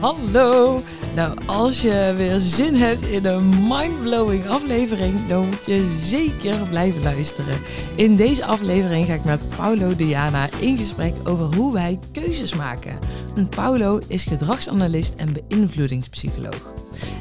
[0.00, 0.82] Hallo!
[1.14, 7.02] Nou, als je weer zin hebt in een mindblowing aflevering, dan moet je zeker blijven
[7.02, 7.58] luisteren.
[7.94, 12.98] In deze aflevering ga ik met Paulo Diana in gesprek over hoe wij keuzes maken.
[13.36, 16.72] En Paulo is gedragsanalist en beïnvloedingspsycholoog.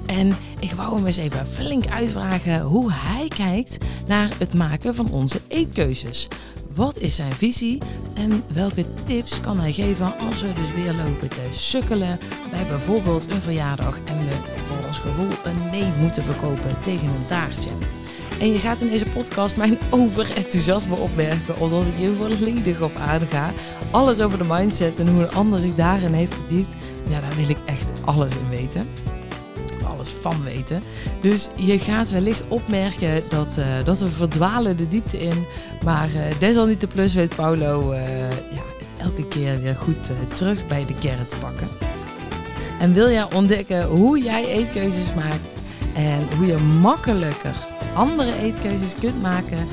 [0.06, 3.78] En ik wou hem eens even flink uitvragen hoe hij kijkt
[4.08, 6.28] naar het maken van onze eetkeuzes.
[6.80, 7.78] Wat is zijn visie
[8.14, 12.20] en welke tips kan hij geven als we dus weer lopen te sukkelen
[12.52, 14.34] bij bijvoorbeeld een verjaardag en we
[14.68, 17.70] voor ons gevoel een nee moeten verkopen tegen een taartje?
[18.40, 23.54] En je gaat in deze podcast mijn overenthousiasme opmerken, omdat ik je volledig op aanga.
[23.92, 26.76] Alles over de mindset en hoe een ander zich daarin heeft verdiept,
[27.10, 28.88] ja, daar wil ik echt alles in weten
[30.08, 30.82] van weten.
[31.22, 35.46] Dus je gaat wellicht opmerken dat, uh, dat we verdwalen de diepte in.
[35.84, 38.64] Maar uh, desalniettemin plus weet Paulo uh, ja,
[38.98, 41.68] elke keer weer goed terug bij de kern te pakken.
[42.80, 45.58] En wil jij ontdekken hoe jij eetkeuzes maakt
[45.94, 47.56] en hoe je makkelijker
[47.94, 49.68] andere eetkeuzes kunt maken,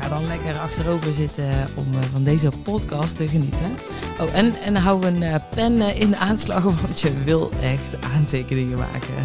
[0.00, 3.76] ga dan lekker achterover zitten om uh, van deze podcast te genieten.
[4.20, 8.02] Oh, en, en hou een uh, pen uh, in de aanslag, want je wil echt
[8.14, 9.14] aantekeningen maken.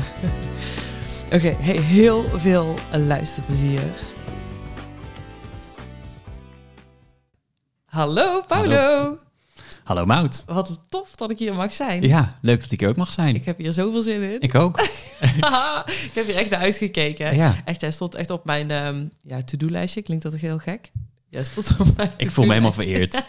[1.25, 3.81] Oké, okay, hey, heel veel luisterplezier.
[7.85, 8.75] Hallo Paulo.
[8.75, 9.24] Hallo.
[9.85, 10.43] Hallo Mout.
[10.45, 12.01] Wat tof dat ik hier mag zijn.
[12.01, 13.35] Ja, leuk dat ik hier ook mag zijn.
[13.35, 14.41] Ik heb hier zoveel zin in.
[14.41, 14.81] Ik ook.
[16.09, 17.35] ik heb hier echt naar uitgekeken.
[17.35, 17.55] Ja.
[17.65, 20.01] Echt, hij stond echt op mijn um, ja, to-do-lijstje.
[20.01, 20.91] Klinkt dat heel gek?
[21.29, 23.23] Ja, stond op mijn Ik voel me helemaal vereerd.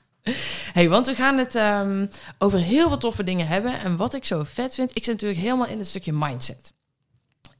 [0.72, 2.08] hey, want we gaan het um,
[2.38, 3.80] over heel veel toffe dingen hebben.
[3.80, 6.72] En wat ik zo vet vind, ik zit natuurlijk helemaal in het stukje mindset.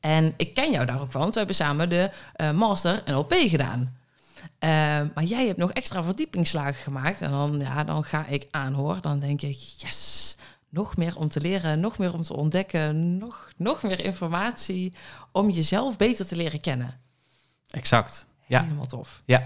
[0.00, 3.34] En ik ken jou daar ook van, want we hebben samen de uh, Master NLP
[3.36, 3.95] gedaan.
[4.46, 4.70] Uh,
[5.14, 7.20] maar jij hebt nog extra verdiepingsslagen gemaakt.
[7.20, 9.00] En dan, ja, dan ga ik aanhoor.
[9.00, 10.36] Dan denk ik, yes,
[10.68, 14.92] nog meer om te leren, nog meer om te ontdekken, nog, nog meer informatie
[15.32, 17.00] om jezelf beter te leren kennen.
[17.70, 18.26] Exact.
[18.46, 18.62] Ja.
[18.62, 19.22] Helemaal tof.
[19.24, 19.42] Ja.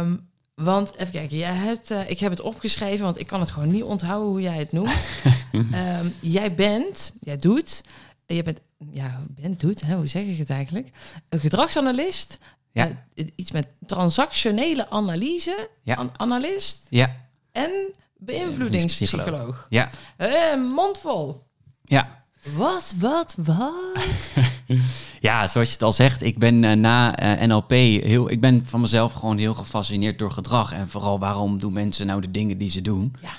[0.00, 3.50] Um, want even kijken, jij hebt, uh, ik heb het opgeschreven, want ik kan het
[3.50, 5.08] gewoon niet onthouden hoe jij het noemt.
[5.52, 7.84] um, jij bent, jij doet,
[8.26, 8.60] je bent,
[8.90, 10.90] ja, bent, doet, hè, hoe zeg ik het eigenlijk?
[11.28, 12.38] Een gedragsanalist,
[12.74, 12.88] ja.
[13.14, 15.94] Uh, iets met transactionele analyse, ja.
[15.94, 17.16] an analist ja.
[17.52, 17.70] en
[18.16, 19.66] beïnvloedingspsycholoog.
[19.68, 19.88] Ja.
[20.18, 21.42] Uh, mondvol.
[21.84, 22.22] Ja.
[22.56, 24.32] Wat, wat, wat?
[25.20, 28.66] ja, zoals je het al zegt, ik ben uh, na uh, NLP heel, ik ben
[28.66, 32.58] van mezelf gewoon heel gefascineerd door gedrag en vooral waarom doen mensen nou de dingen
[32.58, 33.14] die ze doen.
[33.22, 33.32] Ja.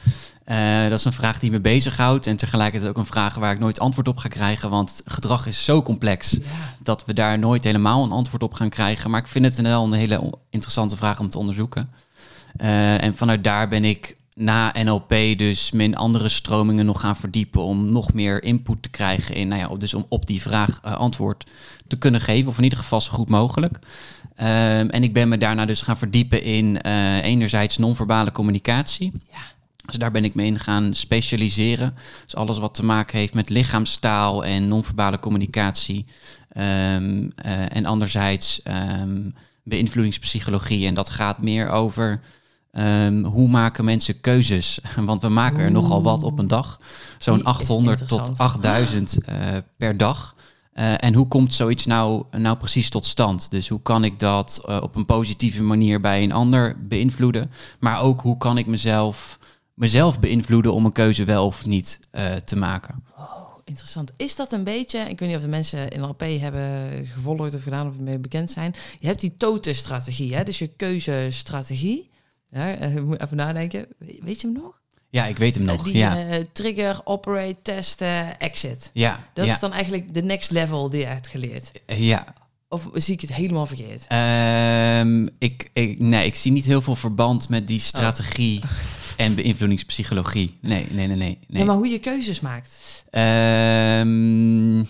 [0.45, 3.59] Uh, dat is een vraag die me bezighoudt en tegelijkertijd ook een vraag waar ik
[3.59, 6.39] nooit antwoord op ga krijgen, want gedrag is zo complex ja.
[6.83, 9.09] dat we daar nooit helemaal een antwoord op gaan krijgen.
[9.09, 11.89] Maar ik vind het wel een hele interessante vraag om te onderzoeken.
[12.61, 17.61] Uh, en vanuit daar ben ik na NLP dus mijn andere stromingen nog gaan verdiepen
[17.61, 20.95] om nog meer input te krijgen in, nou ja, dus om op die vraag uh,
[20.95, 21.45] antwoord
[21.87, 23.79] te kunnen geven, of in ieder geval zo goed mogelijk.
[24.39, 26.77] Um, en ik ben me daarna dus gaan verdiepen in
[27.21, 29.11] enerzijds non-verbale communicatie.
[29.31, 29.54] Ja.
[29.85, 31.95] Dus daar ben ik mee in gaan specialiseren.
[32.23, 36.05] Dus alles wat te maken heeft met lichaamstaal en non-verbale communicatie.
[36.57, 36.63] Um,
[37.45, 38.61] uh, en anderzijds
[38.99, 40.87] um, beïnvloedingspsychologie.
[40.87, 42.21] En dat gaat meer over
[42.71, 44.79] um, hoe maken mensen keuzes.
[45.05, 46.79] Want we maken er nogal wat op een dag.
[47.17, 50.35] Zo'n 800 tot 8000 uh, per dag.
[50.73, 53.51] Uh, en hoe komt zoiets nou, nou precies tot stand?
[53.51, 57.51] Dus hoe kan ik dat op een positieve manier bij een ander beïnvloeden?
[57.79, 59.39] Maar ook hoe kan ik mezelf
[59.75, 63.03] mezelf beïnvloeden om een keuze wel of niet uh, te maken.
[63.17, 64.11] Oh, interessant.
[64.17, 67.63] Is dat een beetje, ik weet niet of de mensen in LP hebben gevolgd of
[67.63, 68.75] gedaan of ermee bekend zijn.
[68.99, 70.43] Je hebt die TOTE-strategie, hè?
[70.43, 72.09] dus je keuzestrategie.
[72.49, 72.77] Ja,
[73.23, 73.87] even nadenken.
[73.97, 74.83] Weet je hem nog?
[75.09, 75.83] Ja, ik weet hem nog.
[75.83, 76.27] Die ja.
[76.27, 78.89] uh, trigger, operate, testen, exit.
[78.93, 79.27] Ja.
[79.33, 79.53] Dat ja.
[79.53, 81.71] is dan eigenlijk de next level die je hebt geleerd.
[81.85, 82.25] Ja,
[82.69, 84.07] of zie ik het helemaal verkeerd?
[84.11, 88.69] Um, ik, ik, nee, ik zie niet heel veel verband met die strategie oh.
[89.17, 90.57] en beïnvloedingspsychologie.
[90.61, 91.37] Nee, nee, nee, nee.
[91.47, 91.59] nee.
[91.59, 93.03] Ja, maar hoe je keuzes maakt?
[93.11, 94.87] Um,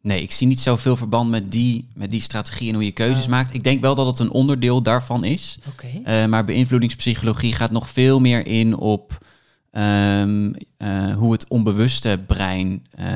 [0.00, 3.24] nee, ik zie niet zoveel verband met die, met die strategie en hoe je keuzes
[3.24, 3.30] Oh.
[3.30, 3.54] maakt.
[3.54, 5.58] Ik denk wel dat het een onderdeel daarvan is.
[5.68, 5.86] Oké.
[6.06, 9.26] Uh, maar beïnvloedingspsychologie gaat nog veel meer in op
[9.72, 13.06] um, uh, hoe het onbewuste brein uh,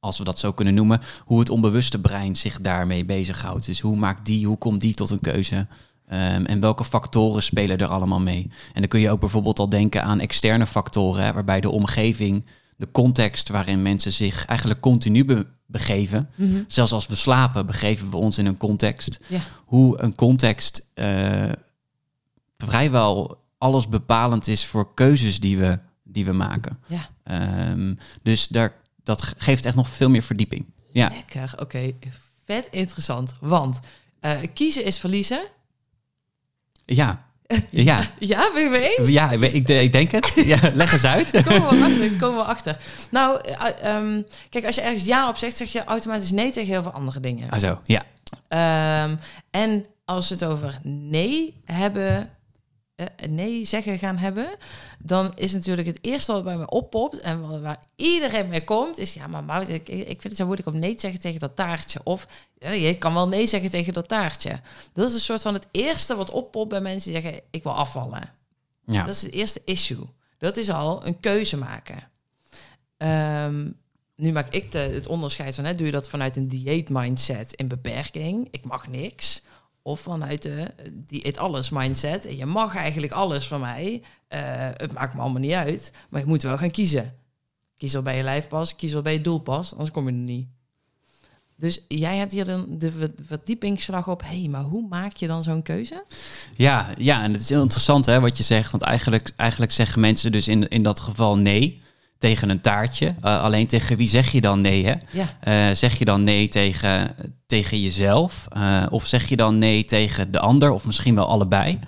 [0.00, 3.66] als we dat zo kunnen noemen, hoe het onbewuste brein zich daarmee bezighoudt.
[3.66, 5.66] Dus hoe maakt die, hoe komt die tot een keuze?
[6.12, 8.50] Um, en welke factoren spelen er allemaal mee?
[8.72, 12.44] En dan kun je ook bijvoorbeeld al denken aan externe factoren, waarbij de omgeving,
[12.76, 16.64] de context waarin mensen zich eigenlijk continu be begeven, Mm -hmm.
[16.68, 19.20] zelfs als we slapen, begeven we ons in een context.
[19.28, 19.40] Ja.
[19.64, 21.52] Hoe een context uh,
[22.56, 26.78] vrijwel alles bepalend is voor keuzes die we, die we maken.
[26.86, 27.08] Ja.
[27.22, 28.72] Ehm, dus daar,
[29.02, 30.64] dat ge- geeft echt nog veel meer verdieping.
[30.92, 31.92] Ja, Lekker, oké.
[32.44, 33.34] Vet interessant.
[33.40, 33.80] Want
[34.20, 35.40] eh, kiezen is verliezen.
[36.86, 37.24] Ja.
[37.70, 39.08] Ja, Ja, ben je mee eens?
[39.08, 40.32] ja ik, ik, ik denk het.
[40.34, 41.30] Ja, leg eens uit.
[41.48, 42.76] Komen we achter, komen we achter.
[43.10, 46.72] Nou, eh, ehm, kijk, als je ergens ja op zegt, zeg je automatisch nee tegen
[46.72, 47.50] heel veel andere dingen.
[47.50, 48.02] Ah, zo, ja.
[48.48, 49.16] Ehm,
[49.50, 52.24] en als we het over nee hebben, eh,
[53.28, 54.56] nee zeggen gaan hebben,
[54.98, 59.14] dan is natuurlijk het eerste wat bij me oppopt en waar, iedereen mee komt, is
[59.14, 61.56] ja, maar Mout, ik, ik vind het zo moeilijk om nee te zeggen tegen dat
[61.56, 62.00] taartje.
[62.04, 62.26] Of
[62.58, 64.60] je kan wel nee zeggen tegen dat taartje.
[64.92, 67.74] Dat is een soort van het eerste wat oppopt bij mensen die zeggen, ik wil
[67.74, 68.32] afvallen.
[68.84, 69.04] ja.
[69.04, 70.06] Dat is het eerste issue.
[70.38, 72.10] Dat is al een keuze maken.
[72.96, 73.70] Ehm,
[74.16, 77.52] nu maak ik de, het onderscheid van, hè, doe je dat vanuit een dieet mindset
[77.52, 79.42] in beperking, ik mag niks,
[79.86, 84.40] of vanuit de eh, dieet alles mindset, en je mag eigenlijk alles van mij, eh,
[84.72, 87.14] het maakt me allemaal niet uit, maar je moet wel gaan kiezen.
[87.76, 90.12] Kies wel bij je lijf past, kies wel bij je doel past, anders kom je
[90.12, 90.48] er niet.
[91.56, 95.42] Dus jij hebt hier dan de ver- verdiepingsslag op, hey, maar hoe maak je dan
[95.42, 96.04] zo'n keuze?
[96.54, 98.70] Ja, ja, en het is heel interessant hè, wat je zegt.
[98.70, 101.78] Want eigenlijk, eigenlijk zeggen mensen dus in, in dat geval nee
[102.18, 103.14] tegen een taartje.
[103.20, 104.86] Eh, alleen tegen wie zeg je dan nee?
[104.86, 104.94] Hè?
[105.10, 107.14] Ja, Eh, zeg je dan nee tegen,
[107.46, 108.46] tegen jezelf?
[108.48, 110.70] Eh, of zeg je dan nee tegen de ander?
[110.70, 111.78] Of misschien wel allebei?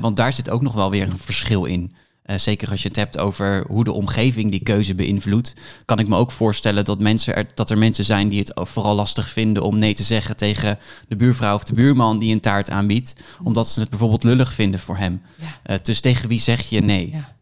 [0.00, 1.94] Want daar zit ook nog wel weer een verschil in.
[2.36, 5.54] Zeker als je het hebt over hoe de omgeving die keuze beïnvloedt,
[5.84, 8.94] kan ik me ook voorstellen dat, mensen er, dat er mensen zijn die het vooral
[8.94, 12.70] lastig vinden om nee te zeggen tegen de buurvrouw of de buurman die een taart
[12.70, 15.22] aanbiedt, omdat ze het bijvoorbeeld lullig vinden voor hem.
[15.64, 15.78] ja.
[15.82, 17.10] Dus tegen wie zeg je nee?
[17.12, 17.32] Ja,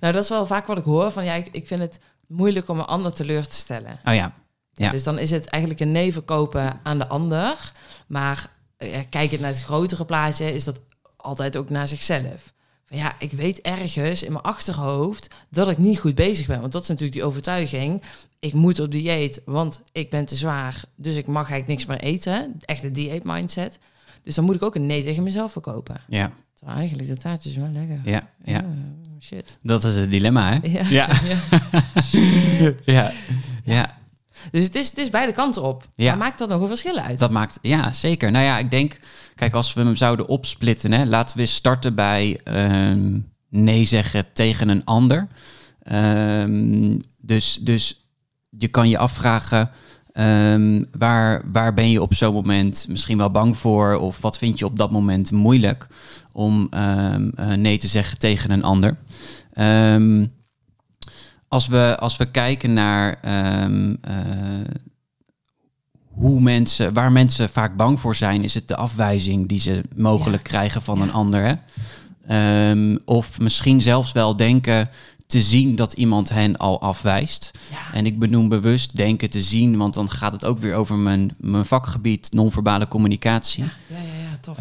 [0.00, 2.68] nou dat is wel vaak wat ik hoor van ja, ik, ik vind het moeilijk
[2.68, 3.98] om een ander teleur te stellen.
[4.04, 4.32] Oh ja,
[4.72, 4.90] Ja.
[4.90, 7.72] Dus dan is het eigenlijk een nee verkopen aan de ander.
[8.06, 10.80] Maar eh, kijkend naar het grotere plaatje is dat
[11.16, 12.52] altijd ook naar zichzelf.
[12.84, 16.60] Van ja, ik weet ergens in mijn achterhoofd dat ik niet goed bezig ben.
[16.60, 18.02] Want dat is natuurlijk die overtuiging.
[18.38, 20.82] Ik moet op dieet, want ik ben te zwaar.
[20.96, 22.56] Dus ik mag eigenlijk niks meer eten.
[22.64, 23.78] Echt een dieet mindset.
[24.22, 26.00] Dus dan moet ik ook een nee tegen mezelf verkopen.
[26.08, 28.00] ja, Terwijl eigenlijk, dat taartje is wel lekker.
[28.04, 28.64] ja, ja.
[29.20, 29.58] Shit.
[29.62, 30.80] Dat is het dilemma, hè?
[30.88, 31.08] Ja.
[32.58, 32.72] Ja.
[32.84, 33.12] Ja,
[33.64, 33.96] ja.
[34.50, 35.88] Dus het is, het is beide kanten op.
[35.94, 36.08] Ja.
[36.08, 37.18] Maar maakt dat nog een verschil uit?
[37.18, 38.30] Dat maakt, ja, zeker.
[38.30, 38.98] Nou ja, ik denk,
[39.34, 44.68] kijk, als we hem zouden opsplitten, hè, laten we starten bij ehm, nee zeggen tegen
[44.68, 45.26] een ander.
[45.82, 48.08] Ehm, dus, dus
[48.50, 49.70] je kan je afvragen,
[50.18, 53.94] ehm, waar, waar ben je op zo'n moment misschien wel bang voor?
[53.94, 55.86] Of wat vind je op dat moment moeilijk
[56.32, 58.96] om ehm, eh, nee te zeggen tegen een ander?
[59.52, 60.26] Ehm,
[61.48, 63.66] als, we, als we kijken naar eh,
[66.08, 70.42] hoe mensen, waar mensen vaak bang voor zijn, is het de afwijzing die ze mogelijk
[70.42, 71.42] krijgen van een ander.
[71.42, 71.54] Hè?
[73.04, 74.88] Of misschien zelfs wel denken
[75.28, 77.50] te zien dat iemand hen al afwijst.
[77.70, 77.92] Ja.
[77.92, 81.34] En ik benoem bewust denken te zien, want dan gaat het ook weer over mijn,
[81.38, 83.64] mijn vakgebied non-verbale communicatie.
[83.64, 84.58] Ja, ja, ja, ja, tof.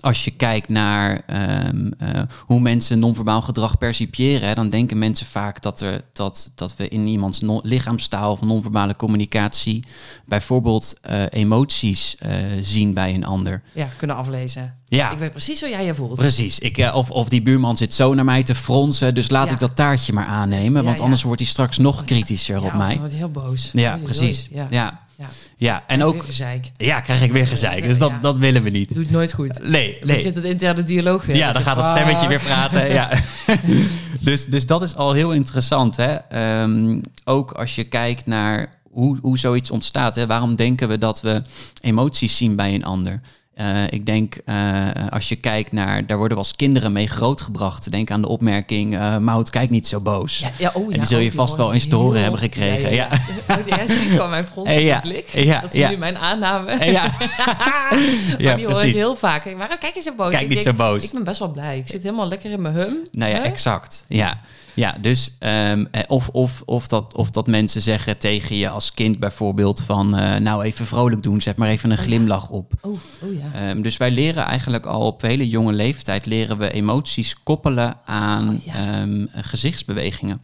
[0.00, 5.26] Als je kijkt naar ehm, eh, hoe mensen non-verbaal gedrag percipiëren, hè, dan denken mensen
[5.26, 9.84] vaak dat, er, dat, dat we in iemands lichaamstaal of non-verbale communicatie
[10.26, 13.62] bijvoorbeeld eh, emoties eh, zien bij een ander.
[13.72, 14.76] ja, kunnen aflezen.
[14.88, 16.14] Ja, Ik weet precies hoe jij je voelt.
[16.14, 16.58] precies.
[16.58, 19.52] Ik, of, of die buurman zit zo naar mij te fronsen, dus laat Ja.
[19.52, 21.04] ik dat taartje maar aannemen, Ja, want ja.
[21.04, 22.88] anders wordt hij straks nog kritischer ja, op mij.
[22.88, 23.70] dan wordt hij heel boos.
[23.72, 24.48] Ja, precies.
[24.70, 25.01] Ja.
[25.22, 25.28] Ja.
[25.56, 25.84] Ja.
[25.86, 26.70] En ook gezeik.
[26.76, 27.82] ja, krijg ik weer gezeik.
[27.82, 28.18] Dus dat, Ja.
[28.18, 28.94] dat willen we niet.
[28.94, 29.58] Doe het nooit goed.
[29.62, 30.16] Nee, nee.
[30.16, 31.36] begint het interne dialoog weer.
[31.36, 32.92] Ja, dan gaat dat stemmetje weer praten.
[32.92, 33.10] Ja.
[34.20, 35.96] dus, dus dat is al heel interessant.
[35.96, 36.12] Hè?
[36.14, 40.14] Ehm, ook als je kijkt naar hoe, hoe zoiets ontstaat.
[40.14, 40.26] Hè?
[40.26, 41.42] Waarom denken we dat we
[41.80, 43.20] emoties zien bij een ander?
[43.54, 47.90] Eh, ik denk, eh, als je kijkt naar, daar worden wel eens kinderen mee grootgebracht.
[47.90, 50.38] Denk aan de opmerking, eh Mout, kijk niet zo boos.
[50.38, 52.12] Ja, ja, oh, En ja, die zul je oh, vast hoor wel eens te horen
[52.12, 52.96] heel- hebben gekregen, Ja,
[53.46, 53.58] ja.
[53.66, 53.82] ja.
[53.82, 55.00] Oh, kwam mijn ja.
[55.00, 55.32] blik.
[55.62, 56.84] Dat is nu mijn aanname.
[56.84, 57.02] Ja.
[57.18, 57.98] maar
[58.38, 59.44] Ja, die hoor ik heel vaak.
[59.44, 60.30] Waarom kijk je zo boos?
[60.30, 61.04] Kijk Ik niet denk, zo boos.
[61.04, 61.78] Ik ben best wel blij.
[61.78, 62.96] Ik zit helemaal lekker in mijn hum.
[63.10, 64.04] Nou ja, exact.
[64.08, 64.40] Ja,
[64.74, 68.92] ja dus ehm, eh, of, of, of, dat, of dat mensen zeggen tegen je als
[68.92, 70.16] kind bijvoorbeeld van...
[70.16, 72.08] eh, nou, even vrolijk doen, zet maar even een Oh ja.
[72.10, 72.72] glimlach op.
[72.80, 73.68] Oh, oh ja.
[73.68, 76.26] Ehm, dus wij leren eigenlijk al op hele jonge leeftijd...
[76.26, 78.74] leren we emoties koppelen aan Oh ja.
[78.74, 80.40] ehm, gezichtsbewegingen.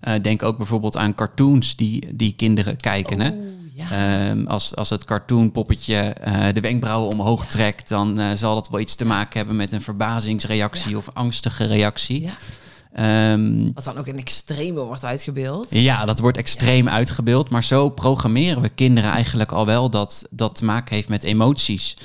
[0.00, 3.20] Eh, denk ook bijvoorbeeld aan cartoons die, die kinderen kijken.
[3.20, 3.28] hè?
[3.28, 3.36] Oh,
[3.74, 4.34] ja.
[4.46, 9.04] Als, als het cartoonpoppetje eh, de wenkbrauwen omhoog trekt, dan zal dat wel iets te
[9.04, 10.96] maken hebben met een verbazingsreactie Ja.
[10.96, 12.30] of angstige reactie.
[12.92, 15.66] Ehm, Wat dan ook in extreme wordt uitgebeeld.
[15.70, 20.54] ja, dat wordt extreem uitgebeeld, maar zo programmeren we kinderen eigenlijk al wel dat dat
[20.54, 21.96] te maken heeft met emoties.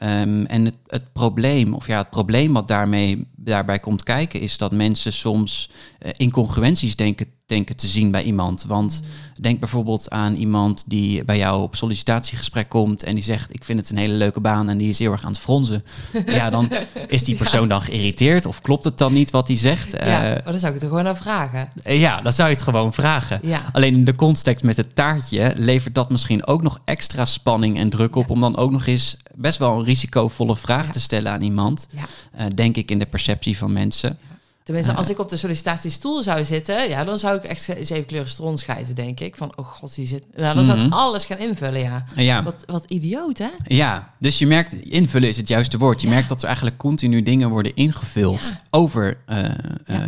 [0.00, 4.58] Ehm, en het, het probleem, of ja, het probleem wat daarmee daarbij komt kijken, is
[4.58, 5.70] dat mensen soms
[6.02, 8.64] uh, incongruenties denken, denken te zien bij iemand.
[8.66, 9.02] Want
[9.40, 13.78] denk bijvoorbeeld aan iemand die bij jou op sollicitatiegesprek komt en die zegt: Ik vind
[13.78, 15.84] het een hele leuke baan en die is heel erg aan het fronzen.
[16.26, 16.70] ja, dan
[17.08, 19.92] is die persoon dan geïrriteerd of klopt het dan niet wat hij zegt?
[19.92, 21.68] Ja, maar dan zou ik het er gewoon naar vragen.
[21.84, 23.40] ja, dan zou je het gewoon vragen.
[23.42, 23.60] Ja.
[23.72, 27.90] Alleen in de context met het taartje levert dat misschien ook nog extra spanning en
[27.90, 31.42] druk op om dan ook nog eens best wel een risicovolle vraag te stellen aan
[31.42, 31.88] iemand.
[31.94, 34.18] Uh, denk ik in de perceptie van mensen.
[34.62, 38.30] Tenminste, als ik op de sollicitatiestoel zou zitten, ja, dan zou ik echt zeven kleuren
[38.30, 39.36] stron schijten, denk ik.
[39.36, 40.24] Van, oh god, die zit...
[40.34, 42.04] Nou, dan zou ik alles gaan invullen, ja.
[42.14, 42.42] ja.
[42.42, 43.48] Wat, wat idioot, hè?
[43.64, 46.00] Ja, dus je merkt, invullen is het juiste woord.
[46.00, 49.44] Je merkt dat er eigenlijk continu dingen worden ingevuld over uh,
[49.86, 49.98] uh,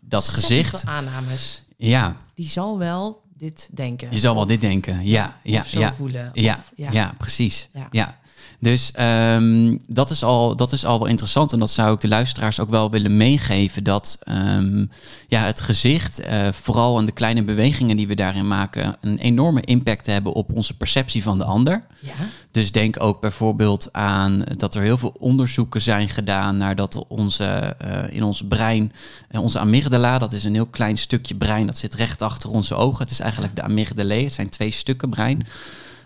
[0.00, 0.86] dat gezicht.
[0.86, 1.62] aannames.
[1.76, 2.16] Ja.
[2.34, 4.08] Die zal wel dit denken.
[4.10, 5.40] Je zal wel dit denken, ja.
[5.42, 6.30] ja, zo ja, voelen.
[6.32, 6.90] Ja, of, ja.
[6.90, 7.68] ja, precies.
[7.90, 8.20] ja.
[8.62, 11.52] Dus um, dat, is al, dat is al wel interessant.
[11.52, 13.84] En dat zou ik de luisteraars ook wel willen meegeven.
[13.84, 14.90] Dat um,
[15.28, 19.60] ja, het gezicht, uh, vooral en de kleine bewegingen die we daarin maken, een enorme
[19.60, 21.84] impact hebben op onze perceptie van de ander.
[22.00, 22.12] Ja.
[22.50, 27.76] Dus denk ook bijvoorbeeld aan dat er heel veel onderzoeken zijn gedaan naar dat onze,
[27.84, 28.92] uh, in ons brein,
[29.30, 32.74] uh, onze amygdala, dat is een heel klein stukje brein, dat zit recht achter onze
[32.74, 33.02] ogen.
[33.02, 34.14] Het is eigenlijk de amygdala.
[34.14, 35.46] Het zijn twee stukken brein.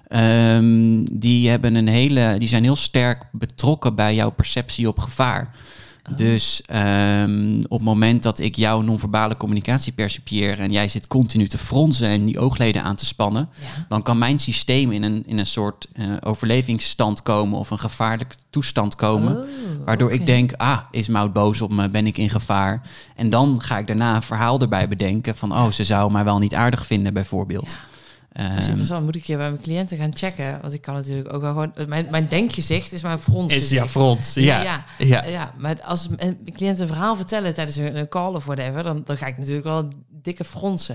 [0.09, 5.55] Um, die, hebben een hele, die zijn heel sterk betrokken bij jouw perceptie op gevaar.
[6.11, 6.17] Oh.
[6.17, 6.63] Dus
[7.23, 11.59] um, op het moment dat ik jouw non-verbale communicatie percipieer en jij zit continu te
[11.59, 13.85] fronsen en die oogleden aan te spannen, ja.
[13.89, 18.37] dan kan mijn systeem in een, in een soort uh, overlevingsstand komen of een gevaarlijke
[18.51, 19.37] toestand komen.
[19.37, 19.45] Oh,
[19.85, 20.21] waardoor okay.
[20.21, 21.89] ik denk, ah, is Mout boos op me?
[21.89, 22.83] Ben ik in gevaar?
[23.17, 26.39] En dan ga ik daarna een verhaal erbij bedenken van, oh, ze zou mij wel
[26.39, 27.71] niet aardig vinden bijvoorbeeld.
[27.71, 27.95] Ja.
[28.37, 29.05] Dat is interessant.
[29.05, 30.59] Moet ik je bij mijn cliënten gaan checken?
[30.61, 31.73] Want ik kan natuurlijk ook wel gewoon...
[31.89, 33.55] Mijn, mijn denkgezicht is mijn frons.
[33.55, 34.35] Is ja, frons.
[34.35, 34.63] Ja.
[34.63, 35.07] Ja, ja.
[35.07, 35.25] ja.
[35.25, 35.55] ja.
[35.59, 38.83] Maar als mijn cliënten een verhaal vertellen tijdens een, call of whatever...
[38.83, 40.95] Dan, dan ga ik natuurlijk wel dikke fronsen.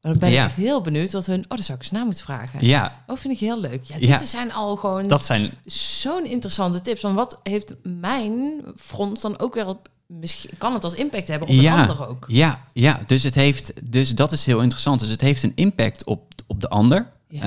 [0.00, 0.44] Maar dan ben ik Ja.
[0.44, 1.40] echt heel benieuwd wat hun...
[1.48, 2.66] Oh, dat zou ik eens na moeten vragen.
[2.66, 3.82] Ja, Oh, vind ik heel leuk.
[3.84, 4.18] Ja, dit Ja.
[4.24, 5.50] zijn al gewoon dat zijn...
[5.64, 7.02] zo'n interessante tips.
[7.02, 9.88] Want wat heeft mijn frons dan ook weer op...
[10.06, 11.74] Misschien kan het als impact hebben op Ja.
[11.74, 12.24] een ander ook.
[12.28, 15.00] Ja, ja dus, het heeft, dus dat is heel interessant.
[15.00, 17.12] Dus het heeft een impact op, op de ander.
[17.28, 17.40] Ja.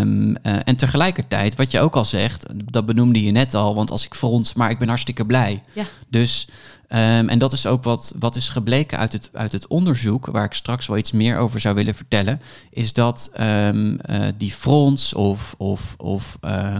[0.00, 3.90] Ehm, eh, en tegelijkertijd, wat je ook al zegt, dat benoemde je net al, want
[3.90, 5.62] als ik frons, maar ik ben hartstikke blij.
[5.72, 5.84] Ja.
[6.08, 6.48] Dus,
[6.88, 10.44] ehm, en dat is ook wat, wat is gebleken uit het, uit het onderzoek, waar
[10.44, 12.40] ik straks wel iets meer over zou willen vertellen,
[12.70, 16.76] is dat ehm, eh, die frons of, of, of eh,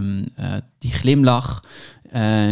[0.79, 1.65] die glimlach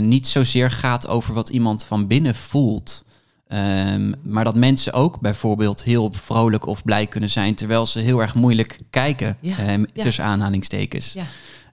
[0.01, 3.05] niet zozeer gaat over wat iemand van binnen voelt.
[3.49, 8.21] Ehm, maar dat mensen ook bijvoorbeeld heel vrolijk of blij kunnen zijn terwijl ze heel
[8.21, 10.03] erg moeilijk kijken, Ja, ehm, ja.
[10.03, 11.13] tussen aanhalingstekens.
[11.13, 11.25] Ja.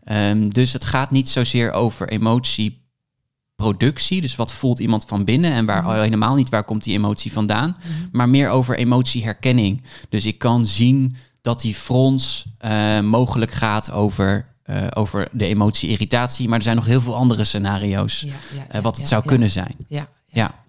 [0.04, 5.66] Ehm, dus het gaat niet zozeer over emotieproductie, dus wat voelt iemand van binnen en
[5.66, 6.00] waar Mhm.
[6.02, 7.90] helemaal niet waar komt die emotie vandaan, Mhm.
[8.12, 9.82] maar meer over emotieherkenning.
[10.10, 15.90] Dus ik kan zien dat die frons eh, mogelijk gaat over, eh, over de emotie
[15.90, 19.26] irritatie, maar er zijn nog heel veel andere scenario's Ja, ja, eh, wat het zou
[19.26, 19.76] kunnen zijn.
[19.88, 20.08] Ja.
[20.28, 20.64] Ja.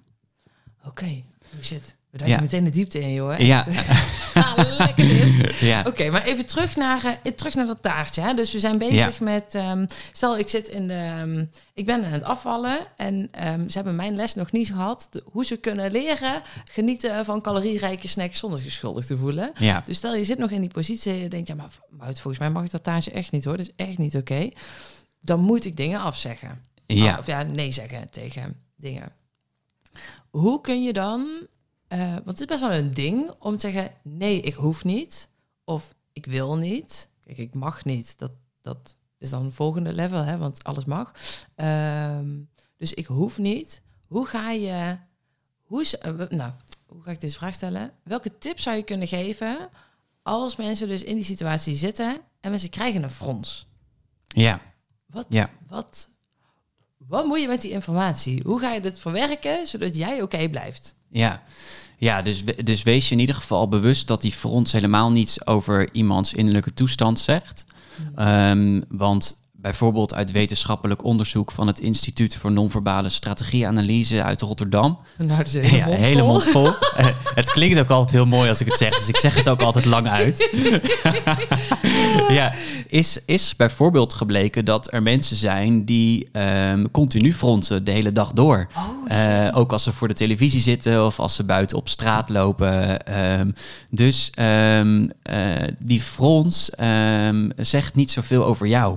[0.87, 1.23] Oké.
[1.57, 1.95] Oh shit.
[2.11, 2.43] We duiken Ja.
[2.43, 3.39] meteen de diepte in, joh.
[3.39, 3.67] Ja.
[4.35, 5.57] ah, lekker dit.
[5.73, 5.85] ja.
[5.87, 8.21] Oké, maar even terug naar, eh, terug naar dat taartje.
[8.23, 8.35] Hè?
[8.35, 9.55] Dus we zijn bezig met...
[9.55, 10.95] ehm, stel, ik zit in de...
[10.95, 15.09] ehm, ik ben aan het afvallen en ehm, ze hebben mijn les nog niet gehad.
[15.11, 19.53] de- hoe ze kunnen leren genieten van calorierijke snacks zonder zich schuldig te voelen.
[19.59, 19.83] Ja.
[19.87, 21.49] Dus stel, je zit nog in die positie en je denkt...
[21.49, 21.71] Ja, maar
[22.13, 23.57] volgens mij mag ik dat taartje echt niet, hoor.
[23.57, 24.51] Dat is echt niet oké.
[25.21, 26.65] Dan moet ik dingen afzeggen.
[26.87, 27.13] Ja.
[27.13, 29.13] Ah, of ja, nee zeggen tegen dingen.
[30.31, 31.47] Hoe kun je dan...
[31.89, 33.93] eh, want het is best wel een ding om te zeggen...
[34.03, 35.31] nee, ik hoef niet.
[35.65, 37.11] Of ik wil niet.
[37.21, 38.19] Kijk, ik mag niet.
[38.19, 41.13] Dat, dat is dan een volgende level, hè, want alles mag.
[41.55, 42.39] Ehm,
[42.77, 43.83] dus ik hoef niet.
[44.07, 44.97] Hoe ga je...
[45.63, 46.53] Hoe, eh, nou,
[46.87, 47.93] hoe ga ik deze vraag stellen?
[48.03, 49.69] Welke tips zou je kunnen geven...
[50.23, 52.21] als mensen dus in die situatie zitten...
[52.41, 53.67] en mensen krijgen een frons?
[54.27, 54.61] Ja.
[55.07, 55.51] Wat, Ja.
[55.69, 56.09] wat,
[57.09, 58.41] wat moet je met die informatie?
[58.45, 60.97] Hoe ga je dit verwerken zodat jij oké blijft?
[61.11, 61.43] Ja,
[61.99, 65.89] ja dus, dus wees je in ieder geval bewust dat die frons helemaal niets over
[65.93, 67.65] iemands innerlijke toestand zegt.
[68.15, 74.99] Ehm, want bijvoorbeeld uit wetenschappelijk onderzoek van het Instituut voor Non-Verbale Strategieanalyse uit Rotterdam.
[75.19, 76.67] Nou, dat is een Ja, hele mond vol.
[76.97, 79.49] Eh, het klinkt ook altijd heel mooi als ik het zeg, dus ik zeg het
[79.49, 80.51] ook altijd lang uit.
[82.29, 82.55] ja,
[82.87, 88.33] is, is bijvoorbeeld gebleken dat er mensen zijn die ehm, continu fronsen de hele dag
[88.33, 88.69] door.
[89.07, 93.07] Eh, ook als ze voor de televisie zitten of als ze buiten op straat lopen.
[93.07, 93.51] Ehm,
[93.91, 95.39] dus ehm, eh,
[95.79, 96.71] die frons
[97.57, 98.97] zegt niet zoveel over jou.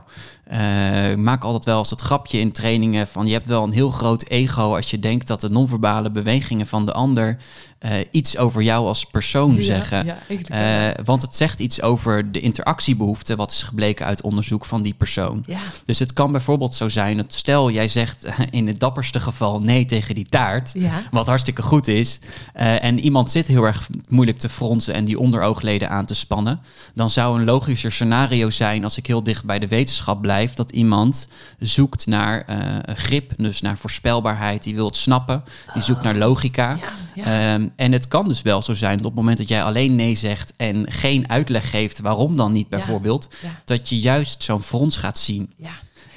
[0.50, 3.72] Eh, ik maak altijd wel eens het grapje in trainingen van je hebt wel een
[3.72, 7.38] heel groot ego als je denkt dat de non-verbale bewegingen van de ander
[7.80, 10.06] eh, iets over jou als persoon Ja, zeggen.
[10.06, 10.18] ja,
[10.48, 14.94] Eh, want het zegt iets over de interactiebehoefte, wat is gebleken uit onderzoek van die
[14.94, 15.44] persoon.
[15.48, 19.20] Ja, Dus het kan bijvoorbeeld zo zijn dat stel jij zegt eh, in het dapperste
[19.20, 20.74] geval nee tegen die taart,
[21.12, 22.20] wat hartstikke goed is,
[22.54, 26.60] en iemand zit heel erg moeilijk te fronsen en die onderoogleden aan te spannen,
[26.94, 30.72] dan zou een logischer scenario zijn als ik heel dicht bij de wetenschap blijf, dat
[30.72, 31.28] iemand
[31.60, 32.46] zoekt naar
[32.94, 35.44] grip, dus naar voorspelbaarheid, die wil het snappen,
[35.74, 36.78] die zoekt naar logica.
[37.16, 39.96] Ehm, en het kan dus wel zo zijn dat op het moment dat jij alleen
[39.96, 43.62] nee zegt en geen uitleg geeft waarom dan niet bijvoorbeeld, ja.
[43.66, 45.54] dat je juist zo'n frons gaat zien.
[45.58, 45.74] Ja.